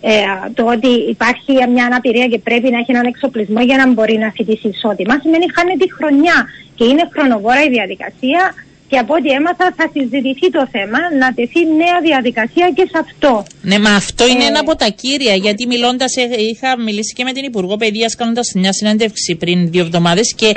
[0.00, 0.12] ε,
[0.54, 4.30] το ότι υπάρχει μια αναπηρία και πρέπει να έχει έναν εξοπλισμό για να μπορεί να
[4.36, 6.38] φοιτήσει ισότιμα, σημαίνει χάνει τη χρονιά
[6.76, 8.42] και είναι χρονοβόρα η διαδικασία
[8.90, 13.44] και από ό,τι έμαθα θα συζητηθεί το θέμα να τεθεί νέα διαδικασία και σε αυτό.
[13.62, 15.34] Ναι, μα αυτό είναι Ε, ένα από τα κύρια.
[15.34, 16.12] Γιατί μιλώντας,
[16.50, 20.54] είχα μιλήσει και με την Υπουργό Παιδείας, κάνοντας μια συνέντευξη πριν δύο εβδομάδες και ε,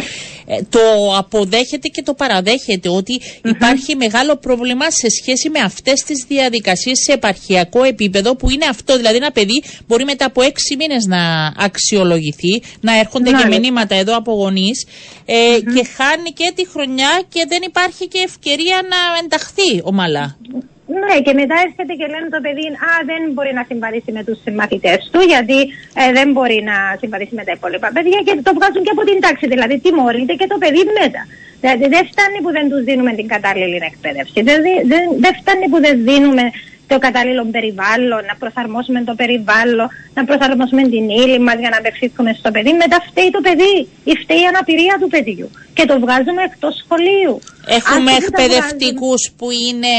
[0.70, 7.00] το αποδέχεται και το παραδέχεται ότι υπάρχει μεγάλο πρόβλημα σε σχέση με αυτές τις διαδικασίες
[7.04, 8.98] σε επαρχιακό επίπεδο που είναι αυτό.
[8.98, 13.60] Δηλαδή, ένα παιδί μπορεί μετά από έξι μήνες να αξιολογηθεί, να έρχονται και Μάλιστα.
[13.60, 14.88] μηνύματα εδώ από γονείς
[15.26, 15.34] ε,
[15.76, 20.38] και χάνει και τη χρονιά και δεν υπάρχει και ευκαιρία να ενταχθεί ομαλά.
[20.88, 24.40] Ναι, και μετά έρχεται και λένε το παιδί, Α, δεν μπορεί να συμβαδίσει με τους
[24.60, 25.60] μαθητές του, γιατί
[26.02, 29.18] ε, δεν μπορεί να συμβαδίσει με τα υπόλοιπα παιδιά και το βγάζουν και από την
[29.26, 29.46] τάξη.
[29.54, 31.24] Δηλαδή, τιμωρείται και το παιδί μετά.
[31.62, 34.40] Δηλαδή, δεν φτάνει που δεν τους δίνουμε την κατάλληλη εκπαίδευση.
[34.50, 36.46] Δεν, δι- δεν, δεν φτάνει που δεν δίνουμε
[36.92, 42.32] το κατάλληλο περιβάλλον, να προσαρμόσουμε το περιβάλλον, να προσαρμόσουμε την ύλη μας για να απευθύνουμε
[42.40, 42.72] στο παιδί.
[42.84, 43.76] Μετά φταίει το παιδί
[44.12, 47.36] ή φταίει η αναπηρία του παιδιού και το βγάζουμε εκτός σχολείου.
[47.78, 49.94] Έχουμε εκπαιδευτικούς που είναι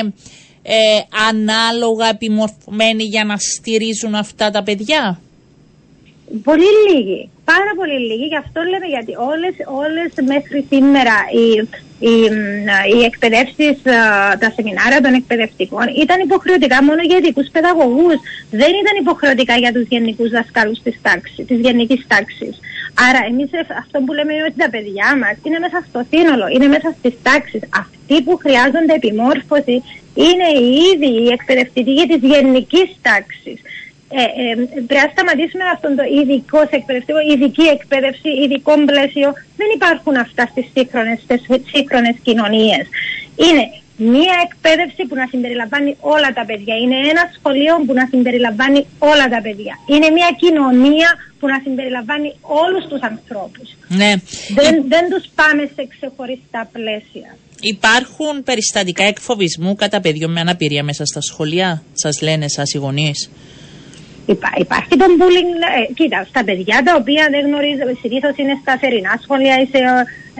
[0.66, 5.18] ε, ανάλογα επιμορφωμένοι για να στηρίζουν αυτά τα παιδιά;
[6.42, 7.30] Πολύ λίγοι.
[7.44, 8.26] Πάρα πολύ λίγοι.
[8.32, 11.46] Γι' αυτό λέμε γιατί όλες, όλες μέχρι σήμερα οι,
[12.06, 12.14] οι,
[12.92, 13.76] οι εκπαιδεύσεις,
[14.42, 18.16] τα σεμινάρια των εκπαιδευτικών ήταν υποχρεωτικά μόνο για ειδικούς παιδαγωγούς.
[18.60, 22.54] Δεν ήταν υποχρεωτικά για τους γενικούς δασκάλους της, τάξης, της γενικής τάξης.
[23.08, 23.50] Άρα εμείς
[23.82, 27.14] αυτό που λέμε είναι ότι τα παιδιά μας είναι μέσα στο σύνολο, είναι μέσα στις
[27.22, 27.62] τάξεις.
[27.82, 29.76] Αυτοί που χρειάζονται επιμόρφωση
[30.14, 33.60] είναι οι ίδιοι οι εκπαιδευτικοί της γενικής τάξης
[34.08, 34.54] ε, ε,
[34.88, 39.28] πρέπει να σταματήσουμε αυτόν το ειδικό εκπαιδευτικό, ειδική εκπαίδευση, ειδικό πλαίσιο.
[39.60, 40.66] Δεν υπάρχουν αυτά στις
[41.72, 42.84] σύγχρονες κοινωνίες.
[43.44, 43.64] Είναι
[43.96, 46.74] μία εκπαίδευση που να συμπεριλαμβάνει όλα τα παιδιά.
[46.82, 49.74] Είναι ένα σχολείο που να συμπεριλαμβάνει όλα τα παιδιά.
[49.86, 53.68] Είναι μία κοινωνία που να συμπεριλαμβάνει όλους τους ανθρώπους.
[53.88, 54.12] Ναι.
[54.58, 57.28] Δεν, δεν τους πάμε σε ξεχωριστά πλαίσια.
[57.66, 63.30] Υπάρχουν περιστατικά εκφοβισμού κατά παιδιών με αναπηρία μέσα στα σχολεία, σας λένε σας οι γονείς;
[64.26, 68.74] Υπά, υπάρχει το bullying, ε, κοίτα, στα παιδιά τα οποία δεν γνωρίζουν, συνήθως είναι στα
[68.80, 69.80] θερινά σχολεία ή σε,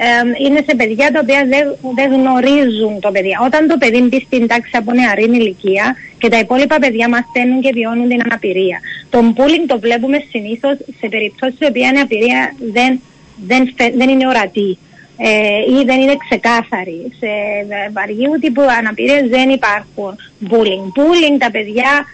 [0.04, 0.08] ε,
[0.44, 1.64] είναι σε παιδιά τα οποία δεν,
[1.98, 3.32] δεν γνωρίζουν το παιδί.
[3.46, 5.86] Όταν το παιδί μπει στην τάξη από νεαρή ηλικία
[6.20, 8.78] και τα υπόλοιπα παιδιά μαθαίνουν και βιώνουν την αναπηρία.
[9.12, 12.40] Το bullying το βλέπουμε συνήθως σε περιπτώσεις που η αναπηρία
[12.76, 12.90] δεν,
[13.50, 13.60] δεν,
[13.98, 14.70] δεν είναι ορατή.
[15.16, 17.12] Ε, ή δεν είναι ξεκάθαρη.
[17.18, 17.28] Σε
[17.92, 20.16] βαριού τύπου αναπηρίες δεν υπάρχουν
[20.50, 20.86] bullying.
[20.96, 22.04] Bullying τα παιδιά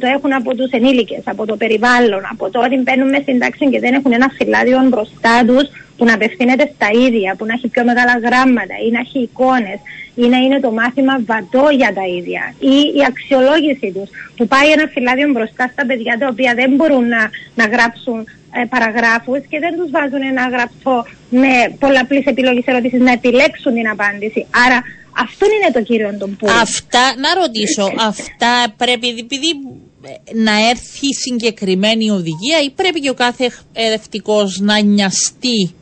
[0.00, 3.80] το έχουν από τους ενήλικες, από το περιβάλλον, από το ότι μπαίνουν στην τάξη και
[3.80, 7.84] δεν έχουν ένα φυλάδιο μπροστά τους που να απευθύνεται στα ίδια, που να έχει πιο
[7.84, 9.78] μεγάλα γράμματα ή να έχει εικόνες
[10.14, 14.70] ή να είναι το μάθημα βατό για τα ίδια ή η αξιολόγηση τους που πάει
[14.70, 19.58] ένα φυλάδιο μπροστά στα παιδιά τα οποία δεν μπορούν να, να γράψουν ε, παραγράφους και
[19.58, 24.46] δεν τους βάζουν ένα γραφτό με πολλαπλής επιλογής ερωτήσεις να επιλέξουν την απάντηση.
[24.66, 24.78] Άρα
[25.24, 26.56] αυτό είναι το κύριο των πόρων.
[26.56, 29.50] Αυτά, να ρωτήσω, αυτά πρέπει, επειδή
[30.02, 35.74] ε, να έρθει συγκεκριμένη οδηγία ή πρέπει και ο κάθε εκπαιδευτικό να νοιαστεί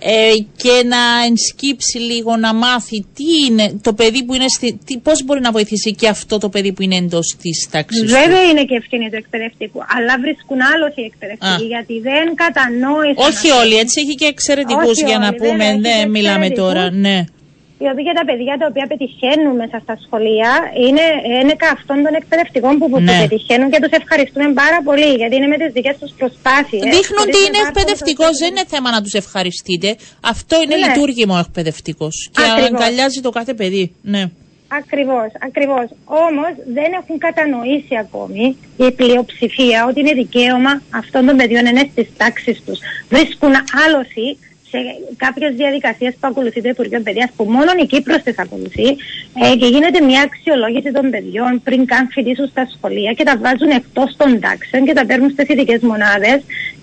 [0.00, 4.98] ε, και να ενσκύψει λίγο να μάθει τι είναι το παιδί που είναι στη, τι,
[4.98, 8.64] πώς μπορεί να βοηθήσει και αυτό το παιδί που είναι εντός της τάξης Βέβαια είναι
[8.64, 13.26] και ευθύνη του εκπαιδευτικού, αλλά βρίσκουν άλλο οι εκπαιδευτικοί γιατί δεν κατανόησαν.
[13.28, 17.24] Όχι όλοι, έτσι έχει και εξαιρετικούς για να πούμε, δεν μιλάμε τώρα, ναι
[17.82, 20.52] οι οποίοι για τα παιδιά τα οποία πετυχαίνουν μέσα στα σχολεία
[20.86, 21.06] είναι,
[21.40, 23.16] είναι αυτών των εκπαιδευτικών που, ναι.
[23.20, 26.82] πετυχαίνουν και τους ευχαριστούμε πάρα πολύ γιατί είναι με τις δικές τους προσπάθειες.
[26.96, 29.88] Δείχνουν ότι είναι εκπαιδευτικός, δεν είναι θέμα να τους ευχαριστείτε.
[30.32, 30.82] Αυτό είναι ναι.
[30.84, 33.84] λειτουργήμο εκπαιδευτικός και αγκαλιάζει το κάθε παιδί.
[34.14, 34.24] Ναι.
[34.68, 35.86] Ακριβώς, ακριβώς.
[36.04, 42.08] Όμως δεν έχουν κατανοήσει ακόμη η πλειοψηφία ότι είναι δικαίωμα αυτών των παιδιών είναι στις
[42.16, 42.78] τάξεις τους.
[43.08, 43.52] Βρίσκουν
[43.84, 44.38] άλωση
[44.70, 44.78] σε
[45.16, 48.88] κάποιες διαδικασίες που ακολουθεί το Υπουργείο Παιδείας, που μόνο η Κύπρος τις ακολουθεί,
[49.42, 53.70] ε, και γίνεται μια αξιολόγηση των παιδιών πριν καν φοιτήσουν στα σχολεία και τα βάζουν
[53.70, 56.40] εκτός των τάξεων και τα παίρνουν στις ειδικέ μονάδες.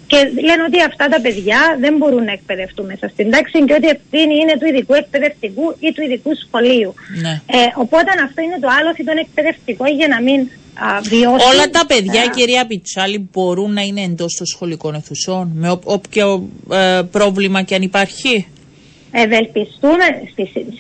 [0.07, 3.87] Και λένε ότι αυτά τα παιδιά δεν μπορούν να εκπαιδευτούν μέσα στην τάξη και ότι
[3.95, 6.93] ευθύνη είναι του ειδικού εκπαιδευτικού ή του ειδικού σχολείου.
[7.21, 7.33] Ναι.
[7.57, 10.39] Ε, οπότε αυτό είναι το άλλο τον εκπαιδευτικό για να μην
[11.51, 17.01] Όλα τα παιδιά, κυρία Πιτσάλη, μπορούν να είναι εντός των σχολικών αιθουσών με όποιο ε,
[17.11, 18.47] πρόβλημα και αν υπάρχει.
[19.15, 20.05] Ευελπιστούμε,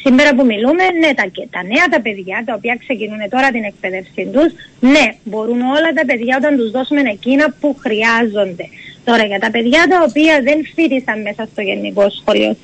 [0.03, 4.25] σήμερα που μιλούμε, ναι, τα, τα νέα τα παιδιά τα οποία ξεκινούν τώρα την εκπαίδευσή
[4.33, 8.65] τους, ναι, μπορούν όλα τα παιδιά όταν τους δώσουμε εκείνα που χρειάζονται.
[9.03, 12.55] Τώρα για τα παιδιά τα οποία δεν φίτησαν μέσα στο γενικό σχολείο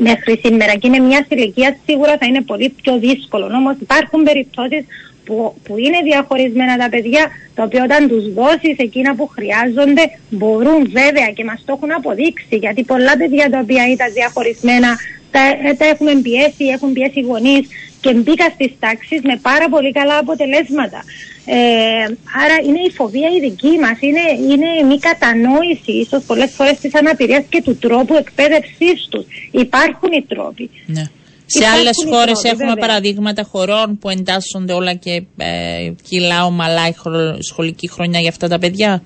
[0.00, 3.44] μέχρι σήμερα και είναι μια ηλικία, σίγουρα θα είναι πολύ πιο δύσκολο.
[3.44, 4.84] Όμως υπάρχουν περιπτώσεις
[5.28, 10.80] που, που είναι διαχωρισμένα τα παιδιά, τα οποία όταν τους δώσεις εκείνα που χρειάζονται μπορούν
[10.98, 14.90] βέβαια και μας το έχουν αποδείξει γιατί πολλά παιδιά τα οποία ήταν διαχωρισμένα
[15.30, 17.64] τα, ε, τα έχουμε πιέσει, έχουν πιέσει γονείς
[18.00, 21.00] και μπήκα στις τάξεις με πάρα πολύ καλά αποτελέσματα.
[21.46, 22.04] Ε,
[22.44, 26.78] άρα είναι η φοβία η δική μας, είναι, είναι η μη κατανόηση ίσως πολλές φορές
[26.78, 29.26] της αναπηρίας και του τρόπου εκπαίδευσής τους.
[29.50, 30.70] Υπάρχουν οι τρόποι.
[30.86, 31.04] Ναι.
[31.50, 36.94] Σε άλλες χώρες έχουμε παραδείγματα χωρών που εντάσσονται όλα και ε, κιλά ομαλά η
[37.42, 39.02] σχολική χρονιά για αυτά τα παιδιά;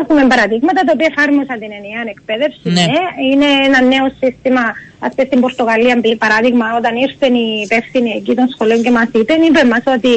[0.00, 2.66] Έχουμε παραδείγματα τα οποία εφάρμοσαν την ενιαία εκπαίδευση.
[2.76, 2.84] Ναι.
[2.92, 3.02] ναι.
[3.30, 4.64] Είναι ένα νέο σύστημα.
[5.06, 5.94] Α πούμε στην Πορτογαλία,
[6.24, 10.12] παράδειγμα, όταν ήρθε η υπεύθυνη εκεί των σχολείων και μα είπε, είπε μας ότι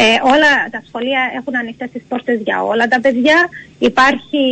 [0.00, 3.48] Ε, όλα τα σχολεία έχουν ανοιχτέ τις πόρτες για όλα τα παιδιά.
[3.78, 4.44] Υπάρχει,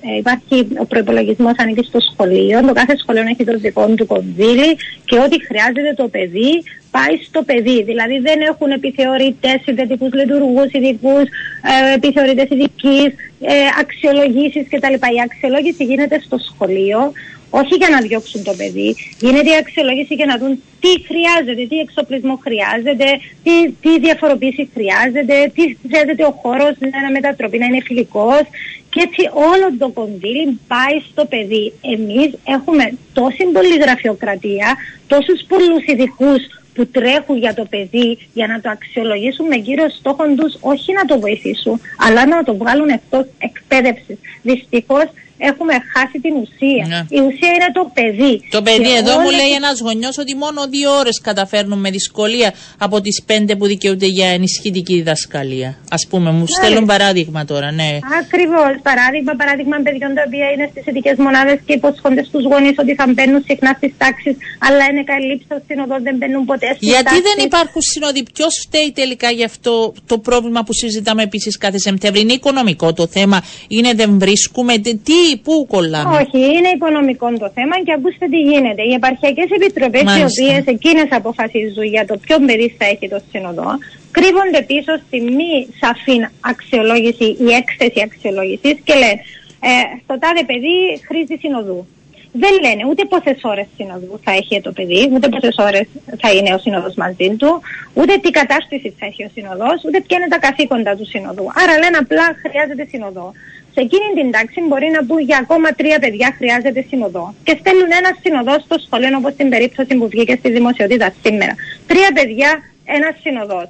[0.00, 2.60] ε, υπάρχει ο προπολογισμό ανοιχτής στο σχολείο.
[2.66, 4.70] Το κάθε σχολείο έχει το δικό του κονδύλι
[5.04, 7.82] και ό,τι χρειάζεται το παιδί πάει στο παιδί.
[7.82, 11.26] Δηλαδή δεν έχουν επιθεωρητές, συνδετικού λειτουργούς, ειδικούς,
[11.70, 13.08] ε, επιθεωρητές ειδικής,
[13.40, 14.96] ε, αξιολογήσεις κτλ.
[15.16, 17.12] Η αξιολόγηση γίνεται στο σχολείο
[17.50, 21.78] όχι για να διώξουν το παιδί, γίνεται η αξιολόγηση για να δουν τι χρειάζεται, τι
[21.78, 23.08] εξοπλισμό χρειάζεται,
[23.44, 28.44] τι, τι διαφοροποίηση χρειάζεται, τι χρειάζεται ο χώρος να μετατροπή, να είναι φιλικός.
[28.90, 31.72] Και έτσι όλο το κονδύλι πάει στο παιδί.
[31.94, 36.42] Εμείς έχουμε τόση πολλή γραφειοκρατία, τόσους πολλούς ειδικούς
[36.74, 41.04] που τρέχουν για το παιδί για να το αξιολογήσουν με κύριο στόχο τους όχι να
[41.04, 44.18] το βοηθήσουν, αλλά να το βγάλουν εκτός εκπαίδευσης.
[44.42, 45.04] Δυστυχώς
[45.48, 46.84] έχουμε χάσει την ουσία.
[46.92, 47.00] Ναι.
[47.18, 48.34] Η ουσία είναι το παιδί.
[48.50, 53.00] Το παιδί, εδώ μου λέει ένας γονιός ότι μόνο δύο ώρες καταφέρνουν με δυσκολία από
[53.00, 55.68] τις πέντε που δικαιούνται για ενισχυτική διδασκαλία.
[55.96, 56.54] Α πούμε, μου ναι.
[56.56, 57.98] στέλνουν παράδειγμα τώρα, ναι.
[58.22, 58.72] Ακριβώς.
[58.82, 63.06] Παράδειγμα, παράδειγμα παιδιών τα οποία είναι στις ειδικές μονάδες και υποσχόνται στους γονείς ότι θα
[63.12, 67.44] μπαίνουν συχνά στις τάξεις, αλλά είναι καλή στο σύνοδο, δεν μπαίνουν ποτέ στις Γιατί δεν
[67.46, 72.32] υπάρχουν σύνοδοι, ποιος φταίει τελικά γι' αυτό το πρόβλημα που συζητάμε επίσης κάθε Σεπτέμβρη; Είναι
[72.32, 74.78] οικονομικό το θέμα, είναι δεν βρίσκουμε.
[74.78, 78.82] Τι πού κολλάμε; Όχι, είναι οικονομικό το θέμα και ακούστε τι γίνεται.
[78.82, 83.68] Οι επαρχιακές επιτροπές, οι οποίες εκείνες αποφασίζουν για το ποιο παιδί θα έχει το σύνοδο,
[84.10, 89.20] κρύβονται πίσω στη μη σαφή αξιολόγηση ή έκθεση αξιολόγησης και λένε
[89.60, 89.70] ε,
[90.04, 91.86] στο τάδε παιδί χρήση συνοδού.
[92.32, 95.86] Δεν λένε ούτε πόσες ώρες συνοδού θα έχει το παιδί, ούτε πόσες ώρες
[96.22, 97.60] θα είναι ο σύνοδος μαζί του,
[97.94, 101.46] ούτε τι κατάσταση θα έχει ο σύνοδος, ούτε ποια είναι τα καθήκοντα του σύνοδου.
[101.62, 103.32] Άρα λένε απλά χρειάζεται συνοδό
[103.74, 107.34] σε εκείνη την τάξη μπορεί να μπουν για ακόμα τρία παιδιά χρειάζεται συνοδό.
[107.44, 111.54] Και στέλνουν ένα συνοδό στο σχολείο, όπως στην περίπτωση που βγήκε στη δημοσιοτήτα σήμερα.
[111.86, 112.50] Τρία παιδιά,
[112.84, 113.62] ένα συνοδό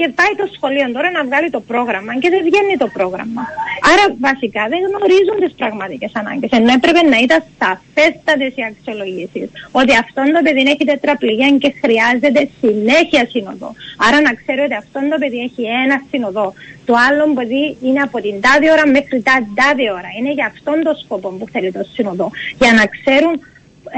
[0.00, 3.42] και πάει το σχολείο τώρα να βγάλει το πρόγραμμα και δεν βγαίνει το πρόγραμμα.
[3.90, 6.50] Άρα βασικά δεν γνωρίζουν τις πραγματικές ανάγκες.
[6.58, 9.46] Ενώ έπρεπε να ήταν σαφέστατες οι αξιολογήσεις
[9.80, 13.68] ότι αυτόν το παιδί έχει τετραπληγία και χρειάζεται συνέχεια σύνοδο.
[14.06, 16.46] Άρα να ξέρει ότι αυτόν το παιδί έχει ένα σύνοδο.
[16.88, 20.10] Το άλλο παιδί είναι από την τάδε ώρα μέχρι τα τάδε ώρα.
[20.18, 22.26] Είναι για αυτόν τον σκοπό που θέλει το σύνοδο.
[22.60, 23.34] Για να ξέρουν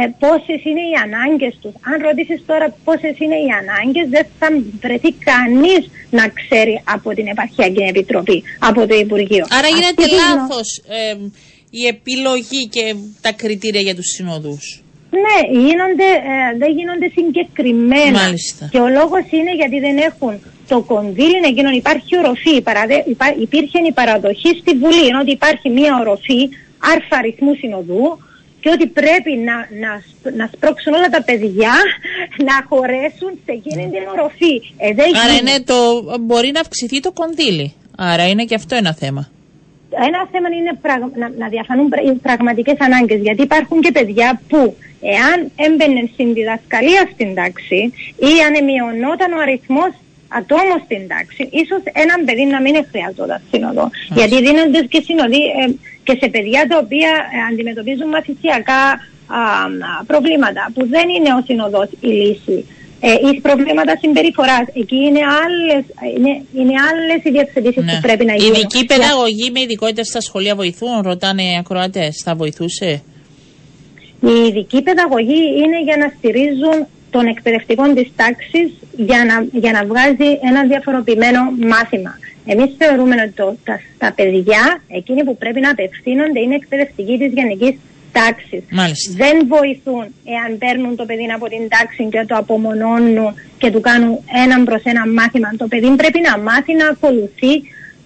[0.00, 1.74] ε, πόσες είναι οι ανάγκες τους.
[1.90, 4.48] Αν ρωτήσεις τώρα πόσες είναι οι ανάγκες, δεν θα
[4.84, 9.44] βρεθεί κανείς να ξέρει από την Επαρχιακή Επιτροπή, από το Υπουργείο.
[9.58, 11.16] Άρα γίνεται λάθος ε,
[11.70, 12.84] η επιλογή και
[13.20, 14.82] τα κριτήρια για τους συνοδούς.
[15.24, 18.20] Ναι, γίνονται, ε, δεν γίνονται συγκεκριμένα.
[18.22, 18.68] Μάλιστα.
[18.72, 20.34] Και ο λόγος είναι γιατί δεν έχουν
[20.68, 21.72] το κονδύλι εκείνον.
[21.72, 22.60] Υπάρχει οροφή.
[22.62, 23.04] Παραδε,
[23.40, 26.40] υπήρχε η παραδοχή στη Βουλή, ενώ υπάρχει μία οροφή
[26.92, 28.18] άρφα αριθμού συνοδού
[28.62, 29.92] και ότι πρέπει να, να,
[30.40, 31.74] να σπρώξουν όλα τα παιδιά
[32.48, 34.54] να χωρέσουν σε εκείνη την οροφή.
[34.76, 34.88] Ε,
[35.24, 35.76] Άρα είναι το,
[36.20, 37.74] μπορεί να αυξηθεί το κονδύλι.
[37.96, 39.30] Άρα είναι και αυτό ένα θέμα.
[40.08, 40.72] Ένα θέμα είναι
[41.18, 43.20] να, να διαφανούν οι πραγματικές ανάγκες.
[43.20, 47.80] Γιατί υπάρχουν και παιδιά που εάν έμπαινε στην διδασκαλία στην τάξη
[48.30, 49.92] ή αν μειωνόταν ο αριθμός
[50.38, 53.90] ατόμων στην τάξη, ίσως έναν παιδί να μην χρειάζονταν σύνοδο.
[54.18, 55.64] Γιατί δίνονται και σύνοδοι ε,
[56.04, 58.82] και σε παιδιά τα οποία ε, αντιμετωπίζουν μαθησιακά
[60.06, 62.66] προβλήματα, που δεν είναι ο σύνοδο η λύση.
[63.04, 64.66] Ε, ή προβλήματα συμπεριφοράς.
[64.72, 65.84] Εκεί είναι άλλες
[66.16, 67.92] είναι, είναι άλλες οι διευθυντήσει ναι.
[67.92, 68.54] που πρέπει να γίνουν.
[68.54, 72.08] Η ειδική παιδαγωγή με ειδικότητα στα σχολεία βοηθούν, ρωτάνε οι ακροατέ.
[72.24, 73.02] Θα βοηθούσε;
[74.20, 79.84] Η ειδική παιδαγωγή είναι για να στηρίζουν των εκπαιδευτικών της τάξης για να, για να
[79.84, 81.40] βγάζει ένα διαφοροποιημένο
[81.72, 82.18] μάθημα.
[82.46, 87.32] Εμείς θεωρούμε ότι το, τα, τα παιδιά, εκείνοι που πρέπει να απευθύνονται, είναι εκπαιδευτικοί της
[87.32, 87.74] γενικής
[88.12, 88.62] τάξης.
[89.16, 94.18] Δεν βοηθούν εάν παίρνουν το παιδί από την τάξη και το απομονώνουν και του κάνουν
[94.44, 95.48] έναν προς ένα μάθημα.
[95.56, 97.54] Το παιδί πρέπει να μάθει να ακολουθεί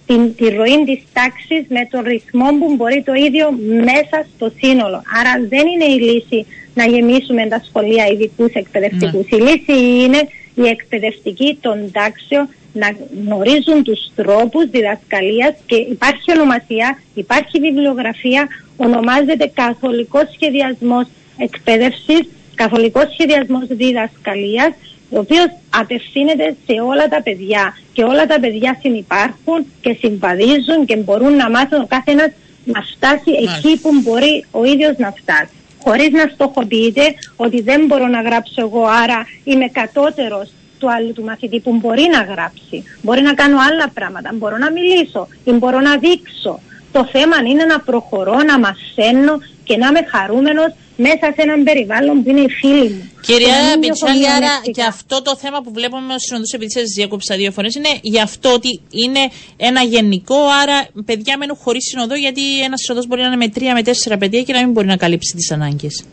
[0.07, 3.45] την, τη ροή της τάξης με τον ρυθμό που μπορεί το ίδιο
[3.89, 5.01] μέσα στο σύνολο.
[5.19, 9.25] Άρα δεν είναι η λύση να γεμίσουμε τα σχολεία ειδικούς εκπαιδευτικούς.
[9.29, 9.37] Ναι.
[9.37, 10.21] Η λύση είναι
[10.55, 19.51] οι εκπαιδευτικοί των τάξεων να γνωρίζουν τους τρόπους διδασκαλίας και υπάρχει ονομασία, υπάρχει βιβλιογραφία, ονομάζεται
[19.53, 21.05] καθολικός σχεδιασμός
[21.37, 22.21] εκπαίδευσης,
[22.55, 24.71] καθολικός σχεδιασμός διδασκαλίας,
[25.09, 27.77] ο οποίος απευθύνεται σε όλα τα παιδιά.
[27.93, 32.31] Και όλα τα παιδιά συνυπάρχουν και συμβαδίζουν και μπορούν να μάθουν ο κάθε ένας
[32.63, 35.51] να φτάσει εκεί που μπορεί ο ίδιος να φτάσει.
[35.83, 37.01] Χωρίς να στοχοποιείτε
[37.35, 40.49] ότι δεν μπορώ να γράψω εγώ, άρα είμαι κατώτερος
[40.79, 42.83] του άλλου του μαθητή που μπορεί να γράψει.
[43.01, 44.29] Μπορεί να κάνω άλλα πράγματα.
[44.33, 46.59] Μπορώ να μιλήσω ή μπορώ να δείξω.
[46.91, 52.23] Το θέμα είναι να προχωρώ, να μαθαίνω και να είμαι χαρούμενος μέσα σε έναν περιβάλλον
[52.23, 53.09] που είναι οι φίλοι μου.
[53.21, 54.71] Κυρία Και να μην Πιτσάλη, νιώθω άρα μειονεκτικά.
[54.71, 58.19] και αυτό το θέμα που βλέπουμε ως συνοδούς επειδή σας διακόψα δύο φορές είναι γι'
[58.19, 59.19] αυτό ότι είναι
[59.57, 63.73] ένα γενικό, άρα παιδιά μένουν χωρίς συνοδό γιατί ένας συνοδός μπορεί να είναι με τρία
[63.73, 66.05] με τέσσερα παιδιά και να μην μπορεί να καλύψει τις ανάγκες.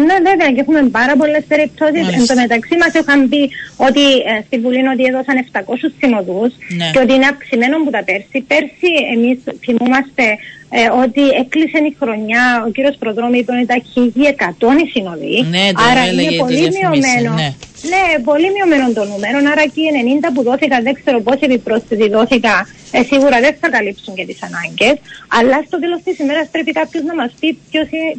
[0.00, 2.02] Ναι, βέβαια, και έχουμε πάρα πολλές περιπτώσεις.
[2.02, 2.20] Μάλιστα.
[2.20, 3.42] Εν τω μεταξύ, μας είχαν πει
[3.76, 5.62] ότι ε, στη Βουλή είναι ότι έδωσαν 700
[6.00, 6.90] συνοδούς Ναι.
[6.92, 8.38] και ότι είναι αυξημένο που τα πέρσι.
[8.50, 10.24] Πέρσι, εμείς θυμούμαστε
[10.78, 13.80] ε, ότι έκλεισε η χρονιά, ο κύριος Προδρόμη είπε ότι ήταν
[14.78, 15.36] 1100 οι συνοδοί.
[15.54, 17.34] Ναι, το άρα έλεγε είναι το πολύ διαφημίσεις, μειωμένο.
[17.40, 17.48] ναι.
[17.92, 19.36] Ναι, πολύ μειωμένο το νούμερο.
[19.52, 19.90] Άρα και οι
[20.24, 22.60] 90 που δόθηκαν, δεν ξέρω πόσοι επιπρόσθετοι δόθηκαν,
[22.96, 24.96] ε, σίγουρα δεν θα καλύψουν και τις ανάγκες.
[25.38, 27.48] Αλλά στο τέλος της ημέρας πρέπει κάποιος να μας πει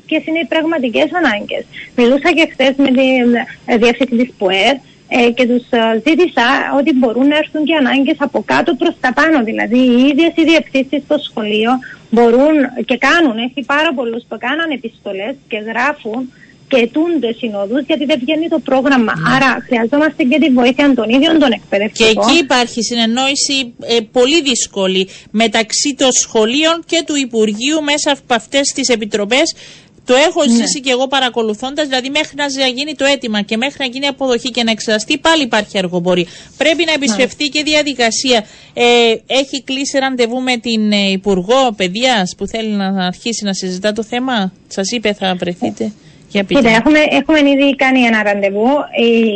[0.08, 1.64] ποιες είναι οι πραγματικές ανάγκες.
[1.98, 3.28] Μιλούσα και χθες με την
[3.66, 4.76] ε, διευθυντής τη ΠΟΕΡ
[5.18, 5.66] ε, και τους
[6.06, 6.48] ζήτησα
[6.80, 9.38] ότι μπορούν να έρθουν και ανάγκες από κάτω προς τα πάνω.
[9.50, 11.72] Δηλαδή, οι ίδιες οι διευθύνσεις στο σχολείο
[12.14, 13.38] μπορούν και κάνουν.
[13.48, 16.20] Έχει πάρα πολλούς που κάναν επιστολές και γράφουν
[16.68, 19.14] και αιτούνται συνοδούς γιατί δεν βγαίνει το πρόγραμμα.
[19.36, 22.24] Άρα χρειαζόμαστε και τη βοήθεια των ίδιων των Και εκπαιδευτικών.
[22.30, 28.66] εκεί υπάρχει συνεννόηση ε, πολύ δύσκολη μεταξύ των σχολείων και του Υπουργείου μέσα από αυτές
[28.76, 29.48] τις επιτροπές.
[30.06, 33.86] Το έχω ζήσει και εγώ παρακολουθώντας, δηλαδή μέχρι να γίνει το αίτημα και μέχρι να
[33.86, 36.26] γίνει αποδοχή και να εξεταστεί πάλι υπάρχει αργοπορία.
[36.58, 38.46] Πρέπει να επισπευτεί και διαδικασία.
[38.74, 38.84] Ε,
[39.28, 44.04] έχει κλείσει ραντεβού με την ε, Υπουργό Παιδείας που θέλει να αρχίσει να συζητά το
[44.04, 45.92] θέμα; Σας είπε θα βρεθείτε.
[46.30, 46.60] Για πείτε.
[46.60, 48.68] Κοίτα, έχουμε, έχουμε ήδη κάνει ένα ραντεβού.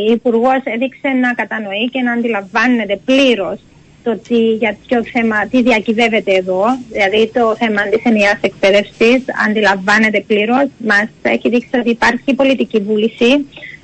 [0.07, 3.59] Η Υπουργός έδειξε να κατανοεί και να αντιλαμβάνεται πλήρως
[4.07, 6.63] το τι, για ποιο θέμα, τι διακυβεύεται εδώ.
[6.91, 10.65] Δηλαδή το θέμα της ενιαίας εκπαίδευσης αντιλαμβάνεται πλήρως.
[10.89, 13.31] Μας έχει δείξει ότι υπάρχει πολιτική βούληση,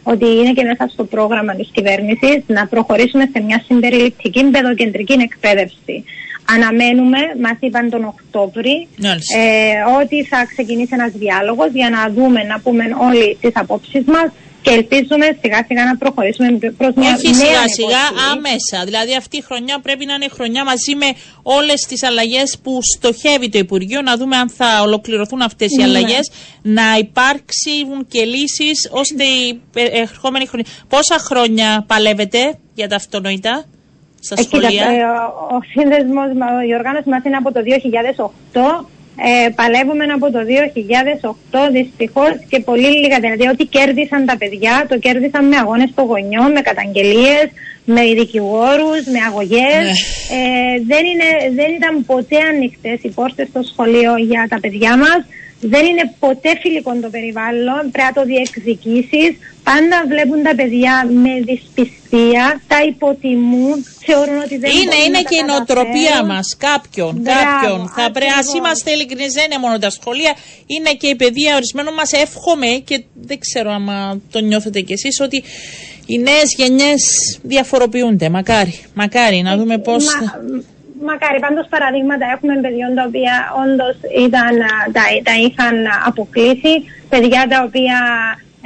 [0.04, 5.96] ότι είναι και μέσα στο πρόγραμμα της κυβέρνησης να προχωρήσουμε σε μια συμπεριληπτική παιδοκεντρική εκπαίδευση.
[6.56, 9.38] Αναμένουμε, μας είπαν τον Οκτώβρη, Μάλιστα.
[9.40, 9.44] ε,
[10.02, 14.30] ότι θα ξεκινήσει ένας διάλογος για να δούμε, να πούμε όλοι τις απόψεις μας
[14.64, 16.48] και ελπίζουμε σιγά σιγά να προχωρήσουμε
[16.78, 18.26] προς μια Όχι νέα σιγά σιγά, εποχή.
[18.32, 18.78] άμεσα.
[18.86, 21.06] Δηλαδή αυτή η χρονιά πρέπει να είναι χρονιά μαζί με
[21.58, 25.84] όλες τις αλλαγές που στοχεύει το Υπουργείο, να δούμε αν θα ολοκληρωθούν αυτές οι Ναι.
[25.84, 30.66] αλλαγές, να υπάρξουν και λύσεις ώστε η ε, ερχόμενη χρονιά.
[30.88, 33.66] Πόσα χρόνια παλεύετε για τα αυτονοητά;
[34.20, 34.86] Στα Ε, κοίτα, σχολεία.
[34.86, 38.86] ε, ο, ο σύνδεσμος, μα- η οργάνωση μας είναι από το 2008.
[39.16, 40.40] Ε, παλεύουμε από το
[41.52, 46.06] 2008 δυστυχώς και πολύ λίγα δηλαδή ό,τι κέρδισαν τα παιδιά το κέρδισαν με αγώνες των
[46.06, 47.48] γονιών, με καταγγελίες,
[47.86, 49.84] με δικηγόρους, με αγωγές.
[49.84, 50.38] Ναι.
[50.38, 55.20] Ε, δεν, είναι, δεν ήταν ποτέ ανοιχτές οι πόρτες στο σχολείο για τα παιδιά μας.
[55.74, 59.32] Δεν είναι ποτέ φιλικό το περιβάλλον, πρέπει να το διεκδικήσεις.
[59.64, 65.24] Πάντα βλέπουν τα παιδιά με δυσπιστία, τα υποτιμούν, θεωρούν ότι δεν Είναι, μπορούν είναι να
[65.24, 66.28] τα και η νοοτροπία καταφέρουν.
[66.28, 67.12] μας κάποιον.
[67.16, 67.80] Μπράβο, κάποιον.
[67.98, 68.54] Θα πρέπει, ας ακριβώς.
[68.58, 70.34] είμαστε ειλικρινείς, δεν είναι μόνο τα σχολεία,
[70.74, 72.12] είναι και η παιδεία ορισμένων μας.
[72.12, 73.86] Εύχομαι και δεν ξέρω αν
[74.32, 75.44] το νιώθετε κι εσείς ότι
[76.06, 77.02] οι νέες γενιές
[77.42, 78.30] διαφοροποιούνται.
[78.30, 80.06] Μακάρι, μακάρι να δούμε πώς.
[80.06, 80.62] Μα,
[81.04, 85.76] μακάρι, πάντως παραδείγματα έχουμε παιδιών τα οποία όντως ήταν, α, τα, τα είχαν
[86.10, 86.74] αποκλείσει,
[87.10, 87.98] παιδιά τα οποία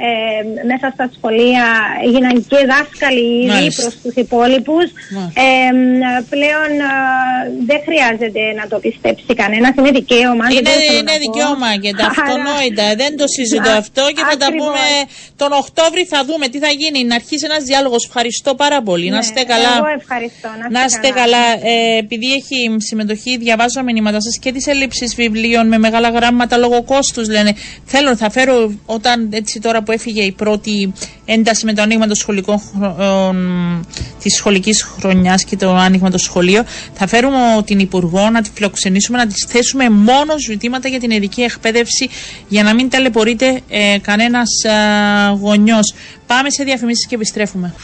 [0.06, 0.10] ε,
[0.70, 1.66] μέσα στα σχολεία
[2.06, 3.82] έγιναν και δάσκαλοι ήδη Μάλιστα.
[3.82, 4.86] προς τους υπόλοιπους.
[5.16, 5.40] Μάλιστα.
[5.48, 5.50] Ε,
[6.34, 6.92] πλέον α,
[7.68, 10.44] δεν χρειάζεται να το πιστέψει κανένας, είναι δικαίωμα.
[10.48, 11.24] δεν Είναι, το θέλω είναι να πω.
[11.26, 12.86] δικαίωμα και τα Άρα- αυτονόητα.
[13.02, 14.66] Δεν το συζητώ Α, αυτό και θα τα ακριβώς.
[14.66, 14.84] πούμε
[15.42, 16.02] τον Οκτώβρη.
[16.12, 17.00] Θα δούμε τι θα γίνει.
[17.10, 18.02] Να αρχίσει ένας διάλογος.
[18.10, 19.06] Ευχαριστώ πάρα πολύ.
[19.08, 19.72] να Ναι, είστε καλά.
[19.80, 20.48] Εγώ ευχαριστώ.
[20.60, 21.44] Να Να είστε καλά.
[21.72, 22.58] Ε, επειδή έχει
[22.90, 27.26] συμμετοχή, διαβάζω μηνύματα σας και τις ελλείψεις βιβλίων με μεγάλα γράμματα λόγω κόστους.
[27.28, 27.52] Λένε
[27.92, 28.54] θέλω, θα φέρω
[28.86, 30.92] όταν έτσι τώρα που έφυγε η πρώτη
[31.24, 32.60] ένταση με το άνοιγμα των σχολικών
[34.22, 39.18] της σχολικής χρονιάς και το άνοιγμα των σχολείων, θα φέρουμε την Υπουργό να τη φιλοξενήσουμε,
[39.18, 42.08] να της θέσουμε μόνο ζητήματα για την ειδική εκπαίδευση
[42.48, 44.48] για να μην ταλαιπωρείται ε, κανένας
[45.40, 45.94] γονιός.
[46.26, 47.74] Πάμε σε διαφημίσεις και επιστρέφουμε.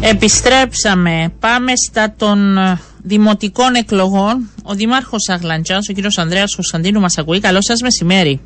[0.00, 1.32] Επιστρέψαμε.
[1.40, 4.50] Πάμε στα των ε, δημοτικών εκλογών.
[4.62, 7.40] Ο Δήμαρχο Αγλαντζάς, ο κύριος Ανδρέας Κωνσταντίνου, μας ακούει.
[7.40, 8.40] Καλό σας μεσημέρι.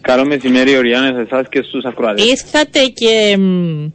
[0.00, 2.24] Καλό μεσημέρι, Οριάννε, σε εσάς και στους ακροατές.
[2.24, 3.90] Ήρθατε και μ,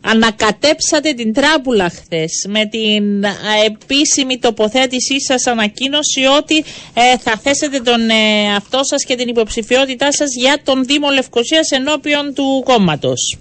[0.00, 3.30] ανακατέψατε την τράπουλα χθες με την α,
[3.66, 6.56] επίσημη τοποθέτησή σας ανακοίνωση ότι
[6.94, 8.14] ε, θα θέσετε τον ε,
[8.50, 13.38] εαυτό σας και την υποψηφιότητά σας για τον Δήμο Λευκοσίας ενώπιον του κόμματος.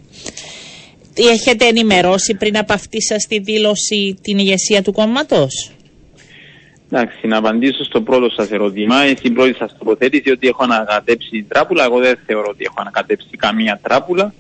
[1.32, 5.75] Έχετε ενημερώσει πριν από αυτή σας τη δήλωση την ηγεσία του κόμματος;
[6.98, 8.96] Εντάξει, να απαντήσω στο πρώτο σας ερώτημα.
[9.16, 11.84] Στην πρώτη σας τοποθέτηση ότι έχω ανακατέψει την τράπουλα.
[11.84, 14.34] Εγώ δεν θεωρώ ότι έχω ανακατέψει καμία τράπουλα.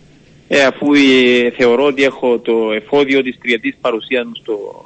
[0.47, 4.85] Ε, αφού ε, θεωρώ ότι έχω το εφόδιο της τριετής παρουσίας μου στο,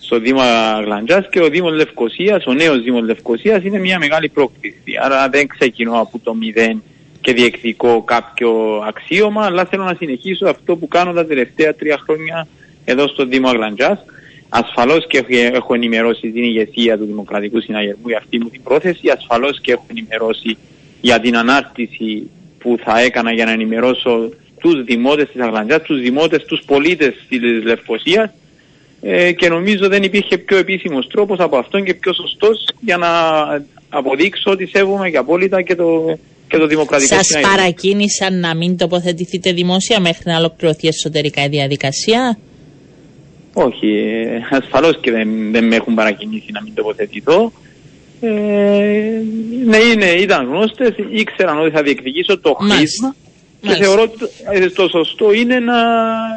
[0.00, 4.82] στο Δήμο Αγλαντζάς και ο Δήμος Λευκοσίας, ο νέος Δήμος Λευκοσίας είναι μια μεγάλη πρόκληση.
[5.02, 6.82] Άρα δεν ξεκινώ από το μηδέν
[7.20, 12.46] και διεκδικώ κάποιο αξίωμα, αλλά θέλω να συνεχίσω αυτό που κάνω τα τελευταία τρία χρόνια
[12.84, 13.98] εδώ στο Δήμο Αγλαντζάς.
[14.52, 19.60] Ασφαλώς και έχω ενημερώσει την ηγεσία του Δημοκρατικού Συναγερμού για αυτή μου την πρόθεση, ασφαλώς
[19.60, 20.56] και έχω ενημερώσει
[21.00, 24.28] για την ανάρτηση που θα έκανα για να ενημερώσω
[24.60, 28.30] τους δημότες της Αγλαντζάς, τους δημότες, τους πολίτες της Λευκοσίας
[29.00, 33.08] ε, και νομίζω δεν υπήρχε πιο επίσημος τρόπος από αυτόν και πιο σωστός για να
[33.88, 39.52] αποδείξω ότι σέβομαι και απόλυτα και το, και το δημοκρατικό Σας παρακίνησαν να μην τοποθετηθείτε
[39.52, 42.38] δημόσια μέχρι να ολοκληρωθεί εσωτερικά η διαδικασία;
[43.52, 47.52] Όχι, ε, ασφαλώς και δεν, δεν με έχουν παρακινήσει να μην τοποθετηθώ.
[48.20, 48.28] Ε,
[49.64, 53.14] ναι, είναι, ήταν γνώστες, ήξεραν ότι θα διεκδικήσω το χρήσμα
[53.60, 54.14] και θεωρώ ότι
[54.50, 55.82] ε, το σωστό είναι να,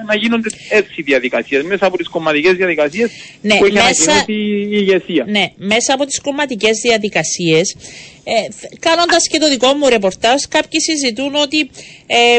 [0.08, 3.12] να γίνονται έτσι οι διαδικασίες, μέσα από τις κομματικές διαδικασίες
[3.42, 5.26] ναι, που έχει μέσα, η ηγεσία.
[5.28, 7.76] Ναι, μέσα από τις κομματικές διαδικασίες,
[8.24, 8.34] ε,
[8.80, 11.70] κάνοντας και το δικό μου ρεπορτάζ, κάποιοι συζητούν ότι
[12.08, 12.38] ε,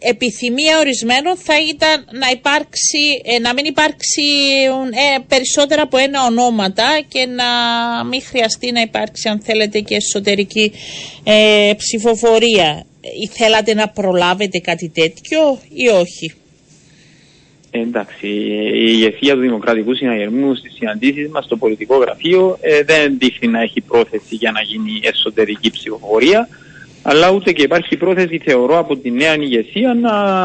[0.00, 4.22] επιθυμία ορισμένων θα ήταν να υπάρξει, ε, να μην υπάρξει
[4.90, 7.44] ε, περισσότερα από ένα ονόματα και να
[8.04, 10.72] μην χρειαστεί να υπάρξει αν θέλετε και εσωτερική
[11.24, 12.84] ε, ψηφοφορία.
[13.30, 16.34] Θέλατε να προλάβετε κάτι τέτοιο ή όχι;
[17.70, 23.62] Εντάξει, η ηγεσία του Δημοκρατικού Συναγερμού στις συναντήσεις μας στο πολιτικό γραφείο δεν δείχνει να
[23.62, 26.48] έχει πρόθεση για να γίνει εσωτερική ψηφοφορία
[27.02, 30.44] αλλά ούτε και υπάρχει πρόθεση θεωρώ από τη νέα ηγεσία να,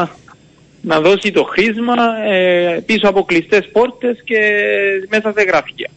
[0.80, 1.94] να δώσει το χρήσμα
[2.24, 4.38] ε, πίσω από κλειστές πόρτες και
[5.08, 5.90] μέσα σε γραφεία.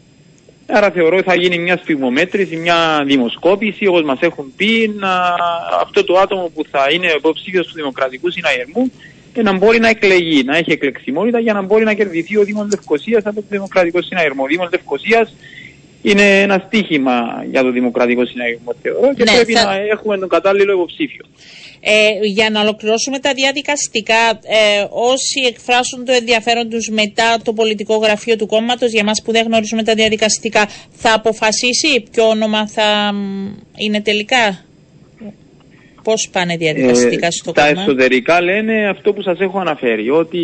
[0.72, 5.36] Άρα θεωρώ ότι θα γίνει μια στιγμομέτρηση, μια δημοσκόπηση, όπως μας έχουν πει, να,
[5.82, 8.92] αυτό το άτομο που θα είναι υποψήφιος του Δημοκρατικού Συναγερμού
[9.34, 12.68] και να μπορεί να εκλεγεί, να έχει εκλεξιμότητα για να μπορεί να κερδιθεί ο Δήμος
[12.70, 14.44] Λευκοσίας από το Δημοκρατικό Συναγερμό.
[14.44, 15.34] Ο Δήμος Λευκοσίας
[16.02, 20.74] είναι ένα στίχημα για το Δημοκρατικό Συνέδριο θεωρώ και ναι, πρέπει να έχουμε τον κατάλληλο
[20.74, 21.26] υποψήφιο.
[21.82, 27.96] Ε, για να ολοκληρώσουμε τα διαδικαστικά, ε, όσοι εκφράσουν το ενδιαφέρον τους μετά το πολιτικό
[27.96, 33.14] γραφείο του κόμματος, για μας που δεν γνωρίζουμε τα διαδικαστικά, θα αποφασίσει ποιο όνομα θα
[33.78, 34.64] είναι τελικά;
[36.04, 40.10] Πώς πάνε διαδικαστικά ε, στο τα κόμμα; Τα εσωτερικά λένε αυτό που σας έχω αναφέρει,
[40.10, 40.40] ότι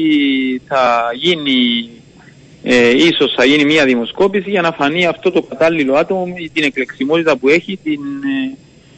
[0.68, 1.90] θα γίνει
[2.68, 6.64] ε, ίσως θα γίνει μια δημοσκόπηση για να φανεί αυτό το κατάλληλο άτομο με την
[6.64, 8.58] εκλεξιμότητα που έχει, την, ε,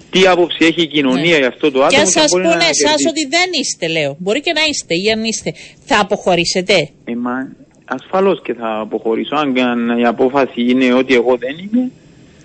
[0.10, 1.38] τι άποψη έχει η κοινωνία ναι.
[1.38, 2.04] για αυτό το άτομο.
[2.04, 4.16] Και σας πούνε εσάς ότι δεν είστε, λέω.
[4.20, 5.54] Μπορεί και να είστε ή αν είστε.
[5.86, 7.56] Θα αποχωρήσετε; Ε, μα,
[7.86, 9.36] ασφαλώς και θα αποχωρήσω.
[9.36, 9.56] Αν
[10.00, 11.92] η απόφαση είναι ότι εγώ δεν είμαι,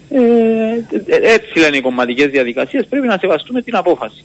[0.09, 2.87] ε, έτσι λένε οι κομματικές διαδικασίες.
[2.89, 4.25] Πρέπει να σεβαστούμε την απόφαση.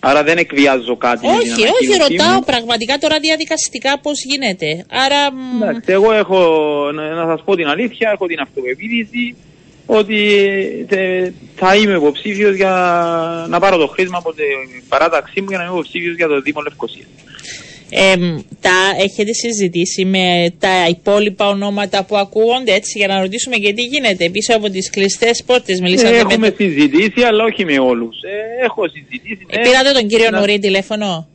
[0.00, 1.26] Άρα δεν εκβιάζω κάτι.
[1.26, 4.84] Όχι, όχι, ρωτάω πραγματικά τώρα διαδικαστικά πώς γίνεται.
[4.90, 5.20] Άρα.
[5.62, 6.38] Εντάξει, εγώ έχω,
[6.94, 9.36] να, να σας πω την αλήθεια, έχω την αυτοπεποίθηση
[9.86, 10.18] ότι
[11.54, 12.74] θα είμαι υποψήφιος για
[13.48, 16.60] να πάρω το χρήσμα από την παράταξή μου για να είμαι υποψήφιος για το Δήμο
[16.60, 17.06] Λευκοσία
[18.60, 23.82] τα έχετε συζητήσει με τα υπόλοιπα ονόματα που ακούγονται έτσι για να ρωτήσουμε και τι
[23.82, 25.80] γίνεται πίσω από τις κλειστές πόρτες.
[25.80, 26.54] Μιλήσατε Έχουμε με...
[26.56, 28.16] συζητήσει αλλά όχι με όλους.
[28.22, 29.46] Ε, έχω συζητήσει.
[29.48, 30.38] Ε, πήρατε τον κύριο να...
[30.38, 31.28] Νουρή τηλέφωνο;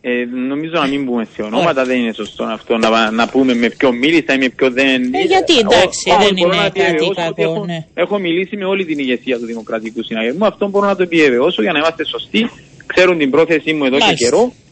[0.00, 3.68] Ε, νομίζω να μην πούμε σε ονόματα, δεν είναι σωστό αυτό να, να πούμε με
[3.68, 5.14] ποιο μίλησα ή με ποιο δεν.
[5.14, 7.42] Ε, γιατί εντάξει, δεν είναι κάτι κακό.
[7.42, 7.86] Έχω, ναι.
[7.94, 10.46] έχω μιλήσει με όλη την ηγεσία του Δημοκρατικού Συναγερμού.
[10.46, 12.50] Αυτό μπορώ να το επιβεβαιώσω για να είμαστε σωστοί.
[12.86, 14.14] Ξέρουν την πρόθεσή μου εδώ Μάλιστα.
[14.14, 14.69] και καιρό ε,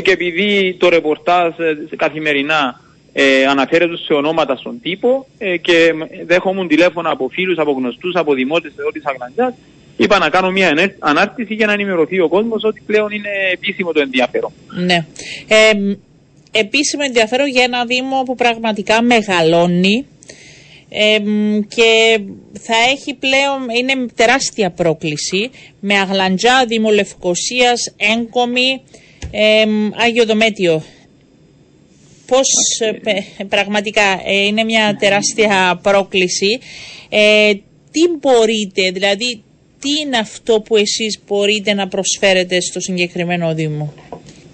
[0.00, 2.80] και επειδή το ρεπορτάζ ε, καθημερινά
[3.12, 5.92] ε, αναφέρεται σε ονόματα στον τύπο ε, και
[6.26, 9.54] δέχομαι τηλέφωνα από φίλους, από γνωστούς, από δημότες εδώ της Αγλαντζάς
[9.96, 14.00] είπα να κάνω μια ανάρτηση για να ενημερωθεί ο κόσμος ότι πλέον είναι επίσημο το
[14.00, 14.52] ενδιαφέρον.
[14.84, 15.06] Ναι.
[15.48, 15.96] Ε,
[16.50, 20.06] επίσημο ενδιαφέρον για ένα Δήμο που πραγματικά μεγαλώνει
[20.88, 21.18] ε,
[21.68, 22.20] και
[22.60, 28.82] θα έχει πλέον, είναι τεράστια πρόκληση με Αγλαντζά, Δήμο Λευκοσίας, Έγκομη,
[29.32, 29.64] ε,
[30.04, 30.82] Άγιο Δομέτιο.
[32.26, 36.58] Πώς ε, πραγματικά ε, είναι μια τεράστια πρόκληση.
[37.08, 37.52] Ε,
[37.90, 39.42] τι μπορείτε, δηλαδή
[39.80, 43.92] τι είναι αυτό που εσείς μπορείτε να προσφέρετε στο συγκεκριμένο Δήμο;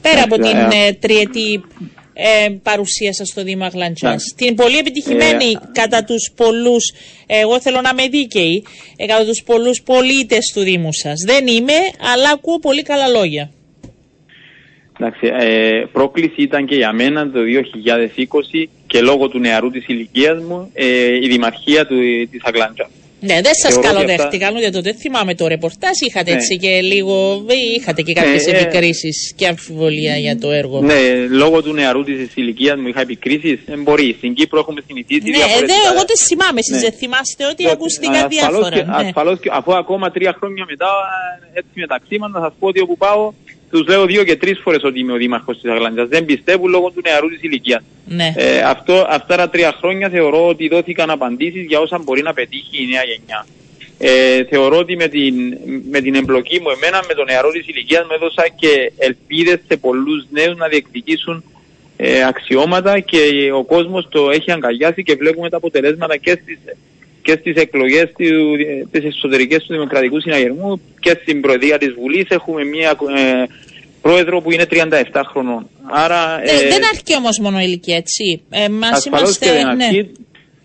[0.02, 0.56] Πέρα από την
[0.86, 1.64] ε, τριετή
[2.12, 4.22] ε, παρουσία σας στο Δήμο Αγλαντζάς.
[4.36, 6.92] Την πολύ επιτυχημένη κατά τους πολλούς,
[7.26, 8.64] εγώ θέλω να είμαι δίκαιη,
[9.06, 11.20] κατά τους πολλούς πολίτες του Δήμου σας.
[11.26, 11.72] Δεν είμαι,
[12.12, 13.50] αλλά ακούω πολύ καλά λόγια.
[15.00, 20.42] Εντάξει, ε, πρόκληση ήταν και για μένα το 2020 και λόγω του νεαρού της ηλικίας
[20.42, 21.96] μου ε, η δημαρχία του,
[22.30, 22.88] της Αγλάντζα.
[23.20, 24.92] Ναι, δεν σας Θεωρώ ότι καλοδέχτηκαν ούτε τότε.
[24.92, 25.96] Θυμάμαι το ρεπορτάζ.
[26.00, 26.36] Είχατε Ναι.
[26.36, 27.44] έτσι και λίγο.
[27.78, 30.80] Είχατε και κάποιες Ε, ε, επικρίσεις και αμφιβολία για το έργο.
[30.80, 33.58] Ναι, λόγω του νεαρού της ηλικίας μου είχα επικρίσεις.
[33.66, 34.14] Δεν μπορεί.
[34.18, 35.20] Στην Κύπρο έχουμε συνηθίσει.
[35.30, 36.58] Ναι, διαφορετικά- δε, εγώ δεν θυμάμαι.
[36.58, 36.80] Εσείς Ναι.
[36.80, 38.76] δεν θυμάστε ότι Ότι ακούστηκαν ασφαλώς διάφορα.
[38.76, 39.06] και- ναι.
[39.08, 40.90] ασφαλώς και- αφού ακόμα τρία χρόνια μετά,
[41.54, 43.32] ε, έτσι μεταξύ μας, να σας πω ότι όπου πάω,
[43.70, 46.08] τους λέω δύο και τρεις φορές ότι είμαι ο δήμαρχος της Αγλαντιάς.
[46.08, 47.82] Δεν πιστεύουν λόγω του νεαρού της ηλικίας.
[48.06, 48.32] Ναι.
[48.36, 52.82] Ε, αυτό, αυτά τα τρία χρόνια θεωρώ ότι δόθηκαν απαντήσεις για όσα μπορεί να πετύχει
[52.82, 53.46] η νέα γενιά.
[53.98, 55.34] Ε, θεωρώ ότι με την,
[55.90, 59.76] με την εμπλοκή μου εμένα με τον νεαρό της ηλικίας μου έδωσα και ελπίδες σε
[59.76, 61.44] πολλούς νέους να διεκδικήσουν
[61.96, 66.58] ε, αξιώματα και ο κόσμος το έχει αγκαλιάσει και βλέπουμε τα αποτελέσματα και στις,
[67.28, 68.56] και στις εκλογές του,
[68.90, 73.44] τις εσωτερικές του Δημοκρατικού Συναγερμού και στην Προεδρία της Βουλής έχουμε μια ε,
[74.02, 74.74] πρόεδρο που είναι 37
[75.30, 75.68] χρονών.
[75.90, 78.42] Άρα, Ναι, ε, δεν αρκεί όμως μόνο η ηλικία, έτσι.
[78.50, 79.44] Ε, μας Ασφαλώς είμαστε.
[79.46, 79.84] και δεν ναι.
[79.84, 80.12] αρκεί.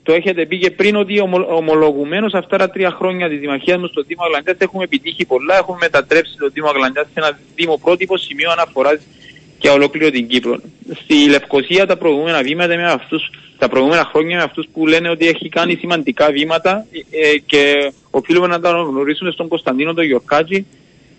[0.03, 3.87] Το έχετε πει και πριν ότι ομο, ομολογουμένως αυτά τα τρία χρόνια της Δημαρχίας μου
[3.87, 5.55] στο Δήμο Αγλαντιάς έχουμε επιτύχει πολλά.
[5.57, 8.99] Έχουμε μετατρέψει το Δήμο Αγλαντιάς σε ένα Δήμο πρότυπο σημείο αναφοράς
[9.63, 10.59] για ολόκληρο την Κύπρο.
[11.03, 15.27] Στη Λευκοσία τα προηγούμενα βήματα με αυτούς, τα προηγούμενα χρόνια με αυτούς που λένε ότι
[15.27, 20.65] έχει κάνει σημαντικά βήματα ε, και οφείλουμε να τα γνωρίσουμε στον Κωνσταντίνο τον Γιορκάτζη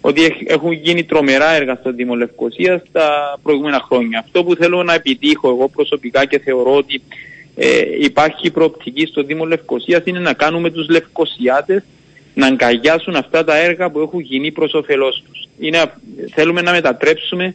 [0.00, 4.18] ότι έχ- έχουν γίνει τρομερά έργα στο Δήμο Λευκοσίας τα προηγούμενα χρόνια.
[4.18, 7.02] Αυτό που θέλω να επιτύχω εγώ προσωπικά και θεωρώ ότι
[7.56, 11.82] ε, υπάρχει προοπτική στο Δήμο Λευκοσίας είναι να κάνουμε τους Λευκοσιάτες
[12.34, 15.48] να αγκαλιάσουν αυτά τα έργα που έχουν γίνει προς όφελός τους.
[15.58, 15.92] Είναι,
[16.34, 17.54] θέλουμε να μετατρέψουμε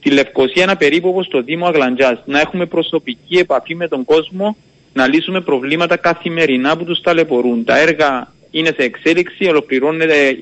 [0.00, 2.22] τη Λευκοσία ένα περίπου όπως το Δήμο Αγλαντζάς.
[2.24, 4.56] Να έχουμε προσωπική επαφή με τον κόσμο,
[4.92, 7.64] να λύσουμε προβλήματα καθημερινά που τους ταλαιπωρούν.
[7.64, 10.38] Τα έργα είναι σε εξέλιξη, ολοκληρώνεται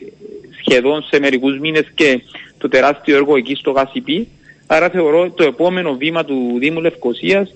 [0.60, 2.22] σχεδόν σε μερικούς μήνες και
[2.58, 4.28] το τεράστιο έργο εκεί στο Γασιπί.
[4.66, 7.54] Άρα θεωρώ το επόμενο βήμα του Δήμου Λευκοσίας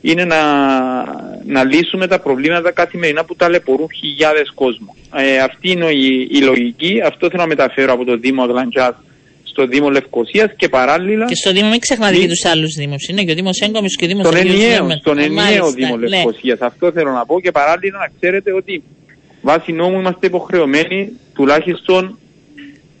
[0.00, 0.42] είναι να,
[1.46, 4.96] να λύσουμε τα προβλήματα καθημερινά που ταλαιπωρούν χιλιάδες κόσμο.
[5.14, 8.94] Ε, αυτή είναι η, η λογική, αυτό θέλω να μεταφέρω από το Δήμο Αγλαντζάς
[9.52, 13.08] στο Δήμο Λευκοσίας και παράλληλα Και στο Δήμο μην ξεχνάτε Μη- και τους άλλους Δήμους.
[13.08, 14.98] Είναι και ο Δήμος Έγκομης και ο Δήμος στον Αγίου ενιαίο, Νέμεν.
[14.98, 16.06] στον Ε, ενιαίο μάλιστα, Δήμο ναι.
[16.08, 16.60] Λευκοσίας.
[16.60, 18.82] Αυτό θέλω να πω και παράλληλα να ξέρετε ότι
[19.42, 22.18] βάσει νόμου είμαστε υποχρεωμένοι τουλάχιστον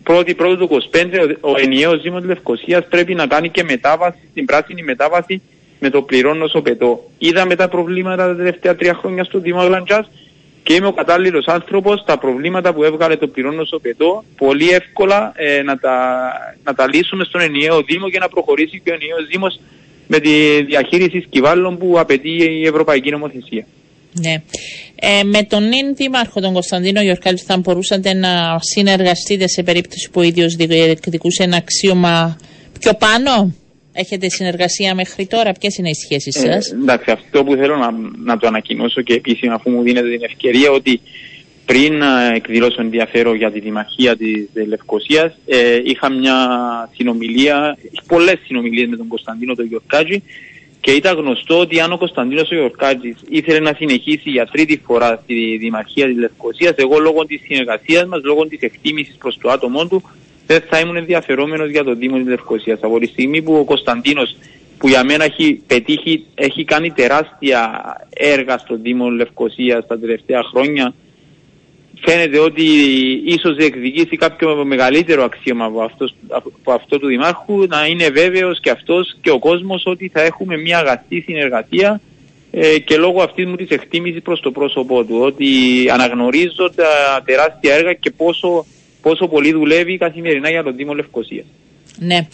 [0.02, 4.44] πρώτη πρώτη του 25 ο, ο ενιαίος Δήμος Λευκοσίας πρέπει να κάνει και μετάβαση, την
[4.44, 5.42] πράσινη μετάβαση
[5.80, 7.10] με το πληρώνω σοπετό.
[7.18, 10.06] Είδαμε τα προβλήματα τα τελευταία τρία χρόνια στο Δήμο Αγλαντζάς
[10.62, 15.62] και είμαι ο κατάλληλος άνθρωπος τα προβλήματα που έβγαλε το πληρώνω σοπετό πολύ εύκολα ε,
[15.62, 15.96] να, τα,
[16.64, 19.60] να τα λύσουμε στον ενιαίο Δήμο και να προχωρήσει και ο ενιαίος Δήμος
[20.06, 23.66] με τη διαχείριση σκυβάλλων που απαιτεί η Ευρωπαϊκή Νομοθεσία.
[24.20, 24.42] Ναι.
[24.94, 30.20] Ε, με τον νυν δήμαρχο τον Κωνσταντίνο Γιορκάλη θα μπορούσατε να συνεργαστείτε σε περίπτωση που
[30.20, 32.36] ο ίδιος διεκδικούσε ένα αξίωμα
[32.80, 33.54] πιο πάνω;
[33.92, 37.90] Έχετε συνεργασία μέχρι τώρα, ποιες είναι οι σχέσεις σας; Ε, εντάξει, αυτό που θέλω να,
[38.24, 41.00] να το ανακοινώσω και επίσημα αφού μου δίνετε την ευκαιρία ότι
[41.66, 46.36] πριν να εκδηλώσω ενδιαφέρον για τη Δημαρχία της Λευκοσίας ε, είχα μια
[46.96, 50.22] συνομιλία, πολλές συνομιλίες με τον Κωνσταντίνο τον Γιορκάτζη
[50.80, 55.20] και ήταν γνωστό ότι αν ο Κωνσταντίνος ο Γιορκάτζης ήθελε να συνεχίσει για τρίτη φορά
[55.22, 59.86] στη Δημαρχία της Λευκοσίας εγώ λόγω της συνεργασίας μας, λόγω της εκτίμησης προς το άτομό
[59.86, 60.02] του
[60.52, 62.78] δεν θα ήμουν ενδιαφερόμενος για το Δήμο της Λευκοσίας.
[62.82, 64.36] Από τη στιγμή που ο Κωνσταντίνος
[64.78, 70.94] που για μένα έχει πετύχει, έχει κάνει τεράστια έργα στο Δήμο Λευκοσίας τα τελευταία χρόνια
[72.04, 72.64] φαίνεται ότι
[73.24, 78.70] ίσως διεκδικήσει κάποιο μεγαλύτερο αξίωμα από, αυτός, από αυτό του Δημάρχου να είναι βέβαιος και
[78.70, 82.00] αυτός και ο κόσμος ότι θα έχουμε μια αγαστή συνεργασία
[82.50, 85.46] ε, και λόγω αυτής μου της εκτίμησης προς το πρόσωπό του ότι
[85.92, 88.66] αναγνωρίζω τα τεράστια έργα και πόσο,
[89.02, 91.46] πόσο πολύ δουλεύει καθημερινά για τον Δήμο Λευκοσίας.
[91.98, 92.26] Ναι.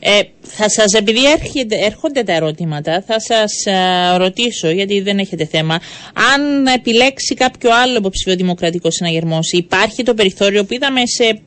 [0.00, 5.44] Ε, θα σας, επειδή έρχεται, έρχονται τα ερωτήματα, θα σας α, ρωτήσω, γιατί δεν έχετε
[5.46, 5.80] θέμα,
[6.34, 11.40] αν επιλέξει κάποιο άλλο υποψηφίο δημοκρατικό συναγερμός, υπάρχει το περιθώριο που είδαμε σε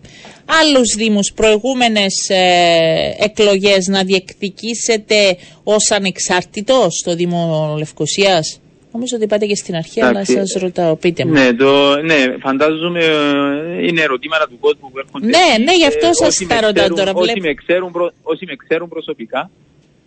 [0.62, 8.60] άλλους δήμους προηγούμενες ε, εκλογές να διεκδικήσετε ως ανεξάρτητος στο Δήμο Λευκοσίας;
[8.92, 10.34] Νομίζω ότι είπατε και στην αρχή, αλλά Εντάξει.
[10.34, 11.32] σας ρωτάω, πείτε μου.
[11.32, 15.26] Ναι, το, ναι, φαντάζομαι ε, είναι ερωτήματα του κόσμου που έρχονται.
[15.26, 17.48] Ναι, ναι, γι' αυτό σας όσοι τα με ρωτάω ξέρουν- τώρα, Όσοι βλέπω.
[17.48, 19.50] με ξέρουν, προ- όσοι με ξέρουν προσωπικά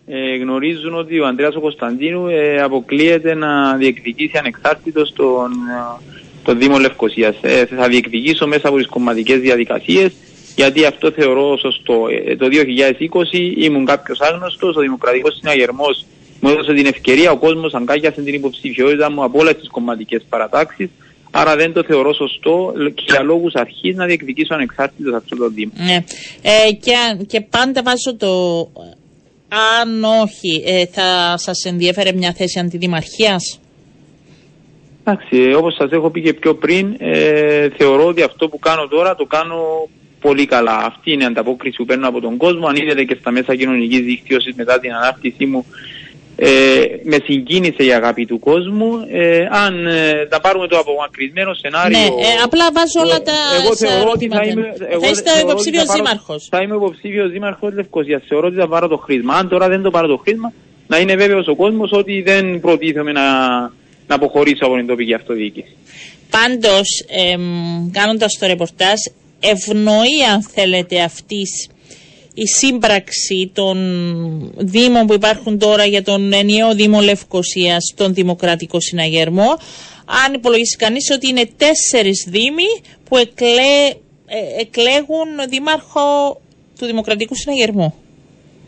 [0.06, 6.02] ε, γνωρίζουν ότι ο Ανδρέας ο Κωνσταντίνου ε, αποκλείεται να διεκδικήσει ανεξάρτητος τον, ε,
[6.44, 7.36] τον Δήμο Λευκοσίας.
[7.40, 10.12] Ε, θα διεκδικήσω μέσα από τις κομματικές διαδικασίες
[10.56, 12.06] γιατί αυτό θεωρώ σωστό.
[12.26, 16.04] Ε, το 2020 ήμουν κάποιος άγνωστος, ο Δημοκρατικός Συναγερμός
[16.42, 20.88] μου έδωσε την ευκαιρία, ο κόσμος αγκάγιασε την υποψηφιότητα μου από όλες τις κομματικές παρατάξεις
[21.34, 25.72] Άρα δεν το θεωρώ σωστό και για λόγους αρχής να διεκδικήσω ανεξάρτητος αυτό το Δήμο.
[25.76, 26.04] Ναι.
[26.42, 28.32] Ε, και, αν- και πάντα βάζω το
[29.80, 33.60] αν όχι, ε, θα σας ενδιέφερε μια θέση αντιδημαρχίας;
[35.04, 39.14] Εντάξει, όπως σας έχω πει και πιο πριν, ε, θεωρώ ότι αυτό που κάνω τώρα
[39.14, 39.88] το κάνω
[40.20, 40.76] πολύ καλά.
[40.76, 42.66] Αυτή είναι η ανταπόκριση που παίρνω από τον κόσμο.
[42.66, 45.66] Αν είδατε και στα μέσα κοινωνικής δικτύωσης μετά την ανάρτησή μου,
[46.44, 48.90] ε, με συγκίνησε η αγάπη του κόσμου.
[49.12, 51.98] Ε, αν ε, τα πάρουμε το απομακρυσμένο σενάριο...
[51.98, 53.32] Ναι, ε, απλά βάζω όλα τα
[53.62, 56.46] εγώ θεωρώ ότι θα είμαι, εγώ θα είστε θεωρώ ότι υποψήφιος θα πάρω- δήμαρχος.
[56.50, 58.22] Θα είμαι υποψήφιος δήμαρχος Λευκοσίας.
[58.28, 59.34] Θεωρώ ότι θα πάρω το χρήσμα.
[59.34, 60.52] Αν τώρα δεν το πάρω το χρήσμα,
[60.86, 63.22] να είναι βέβαιος ο κόσμος ότι δεν προτίθεμαι να,
[64.06, 65.76] να αποχωρήσω από την τοπική αυτοδιοίκηση.
[66.30, 66.88] Πάντως,
[67.32, 68.98] εμ, κάνοντας το ρεπορτάζ,
[69.40, 71.68] ευνοεί αν θέλετε αυτής
[72.34, 73.76] η σύμπραξη των
[74.56, 79.48] δήμων που υπάρχουν τώρα για τον ενιαίο Δήμο Λευκοσίας στον Δημοκρατικό Συναγερμό.
[80.26, 82.68] Αν υπολογίσει κανείς ότι είναι τέσσερις δήμοι
[83.08, 83.88] που εκλέ,
[84.26, 86.40] ε, εκλέγουν δήμαρχο
[86.78, 87.94] του Δημοκρατικού Συναγερμού.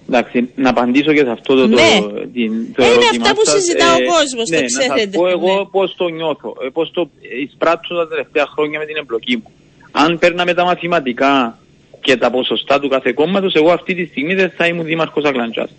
[0.08, 1.74] Εντάξει, να απαντήσω και σε αυτό το, Ναι.
[2.00, 3.54] το, την, το Είναι ερώτημά αυτά που σας.
[3.54, 5.00] συζητά ο κόσμος, το ναι, Να ξέρετε.
[5.00, 5.64] σας πω εγώ Ναι.
[5.64, 7.10] πώς το νιώθω, ε, πώς το
[7.44, 9.50] εισπράττω τα τελευταία χρόνια με την εμπλοκή μου.
[9.90, 11.58] Αν παίρναμε τα μαθηματικά
[12.04, 15.70] και τα ποσοστά του κάθε κόμματος, εγώ αυτή τη στιγμή δεν θα ήμουν δήμαρχος Αγλαντζάς.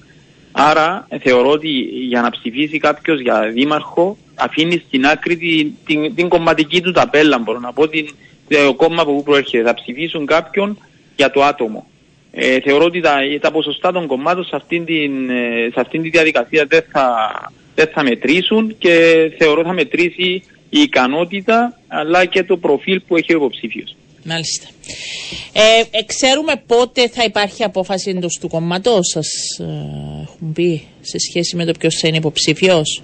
[0.51, 1.69] Άρα ε, θεωρώ ότι
[2.09, 7.37] για να ψηφίσει κάποιος για δήμαρχο αφήνει στην άκρη την, την, την κομματική του ταπέλα,
[7.37, 8.07] μπορώ να πω, την,
[8.47, 9.63] το κόμμα από που προέρχεται.
[9.63, 10.77] Θα ψηφίσουν κάποιον
[11.15, 11.87] για το άτομο.
[12.31, 16.09] Ε, θεωρώ ότι τα, τα ποσοστά των κομμάτων σε αυτήν, την, ε, σε αυτήν τη
[16.09, 17.05] διαδικασία δεν θα,
[17.75, 18.93] δεν θα μετρήσουν και
[19.37, 23.95] θεωρώ θα μετρήσει η ικανότητα αλλά και το προφίλ που έχει ο υποψήφιος.
[24.27, 24.67] Μάλιστα.
[25.53, 29.27] Ε, ε, ξέρουμε πότε θα υπάρχει απόφαση εντός του κόμματο σας,
[29.59, 29.63] ε,
[30.23, 33.03] έχουν πει σε σχέση με το ποιος θα είναι υποψήφιος;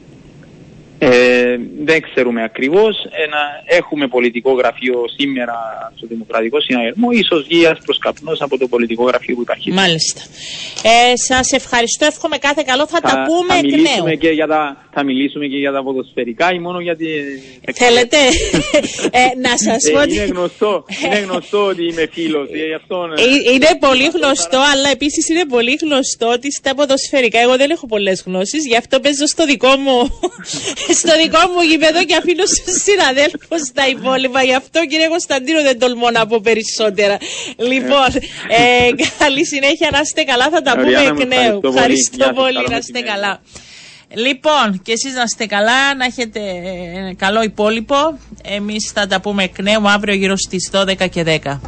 [1.04, 2.95] Ε, δεν ξέρουμε ακριβώς.
[3.26, 5.56] Ένα, έχουμε πολιτικό γραφείο σήμερα
[5.97, 7.12] στο Δημοκρατικό Συναγερμό.
[7.12, 9.72] Ίσως βγει άσπρος καπνός από το πολιτικό γραφείο που υπάρχει.
[9.72, 10.22] Μάλιστα.
[10.84, 12.06] Ε, Σας ευχαριστώ.
[12.06, 12.88] Εύχομαι κάθε καλό.
[12.88, 14.18] Θα, τα πούμε θα εκ μιλήσουμε νέου.
[14.18, 17.06] και για τα, θα μιλήσουμε και για τα ποδοσφαιρικά ή μόνο για τη...
[17.74, 18.18] Θέλετε;
[19.12, 20.32] Ε, να σας Ε, πω είναι, ότι.
[20.32, 22.47] γνωστό, είναι γνωστό ότι είμαι φίλος.
[22.54, 26.76] ε, γι' αυτό, ε, Ε, Είναι πολύ γνωστό, αλλά επίσης είναι πολύ γνωστό ότι στα
[26.76, 28.66] ποδοσφαιρικά εγώ δεν έχω πολλές γνώσεις.
[28.68, 29.97] Γι' αυτό παίζω στο δικό μου,
[30.93, 34.43] στο δικό μου γήπεδο και αφήνω στους συναδέλφους τα υπόλοιπα.
[34.43, 37.17] Γι' αυτό κύριε Κωνσταντίνο δεν τολμώ να πω περισσότερα.
[37.57, 38.09] Λοιπόν,
[38.59, 40.49] ε, καλή συνέχεια να είστε καλά.
[40.49, 41.59] Θα τα Ωραία, πούμε να εκ μου νέου.
[41.63, 41.77] ευχαριστώ πολύ.
[41.77, 43.05] Ευχαριστώ Γεια σας, πολύ, καλό να είστε μεσημέρι.
[43.13, 43.41] καλά.
[44.13, 48.19] Λοιπόν, και εσείς να είστε καλά, να έχετε ε, καλό υπόλοιπο.
[48.43, 51.59] Εμείς θα τα πούμε εκ νέου αύριο γύρω στις 12 και 10.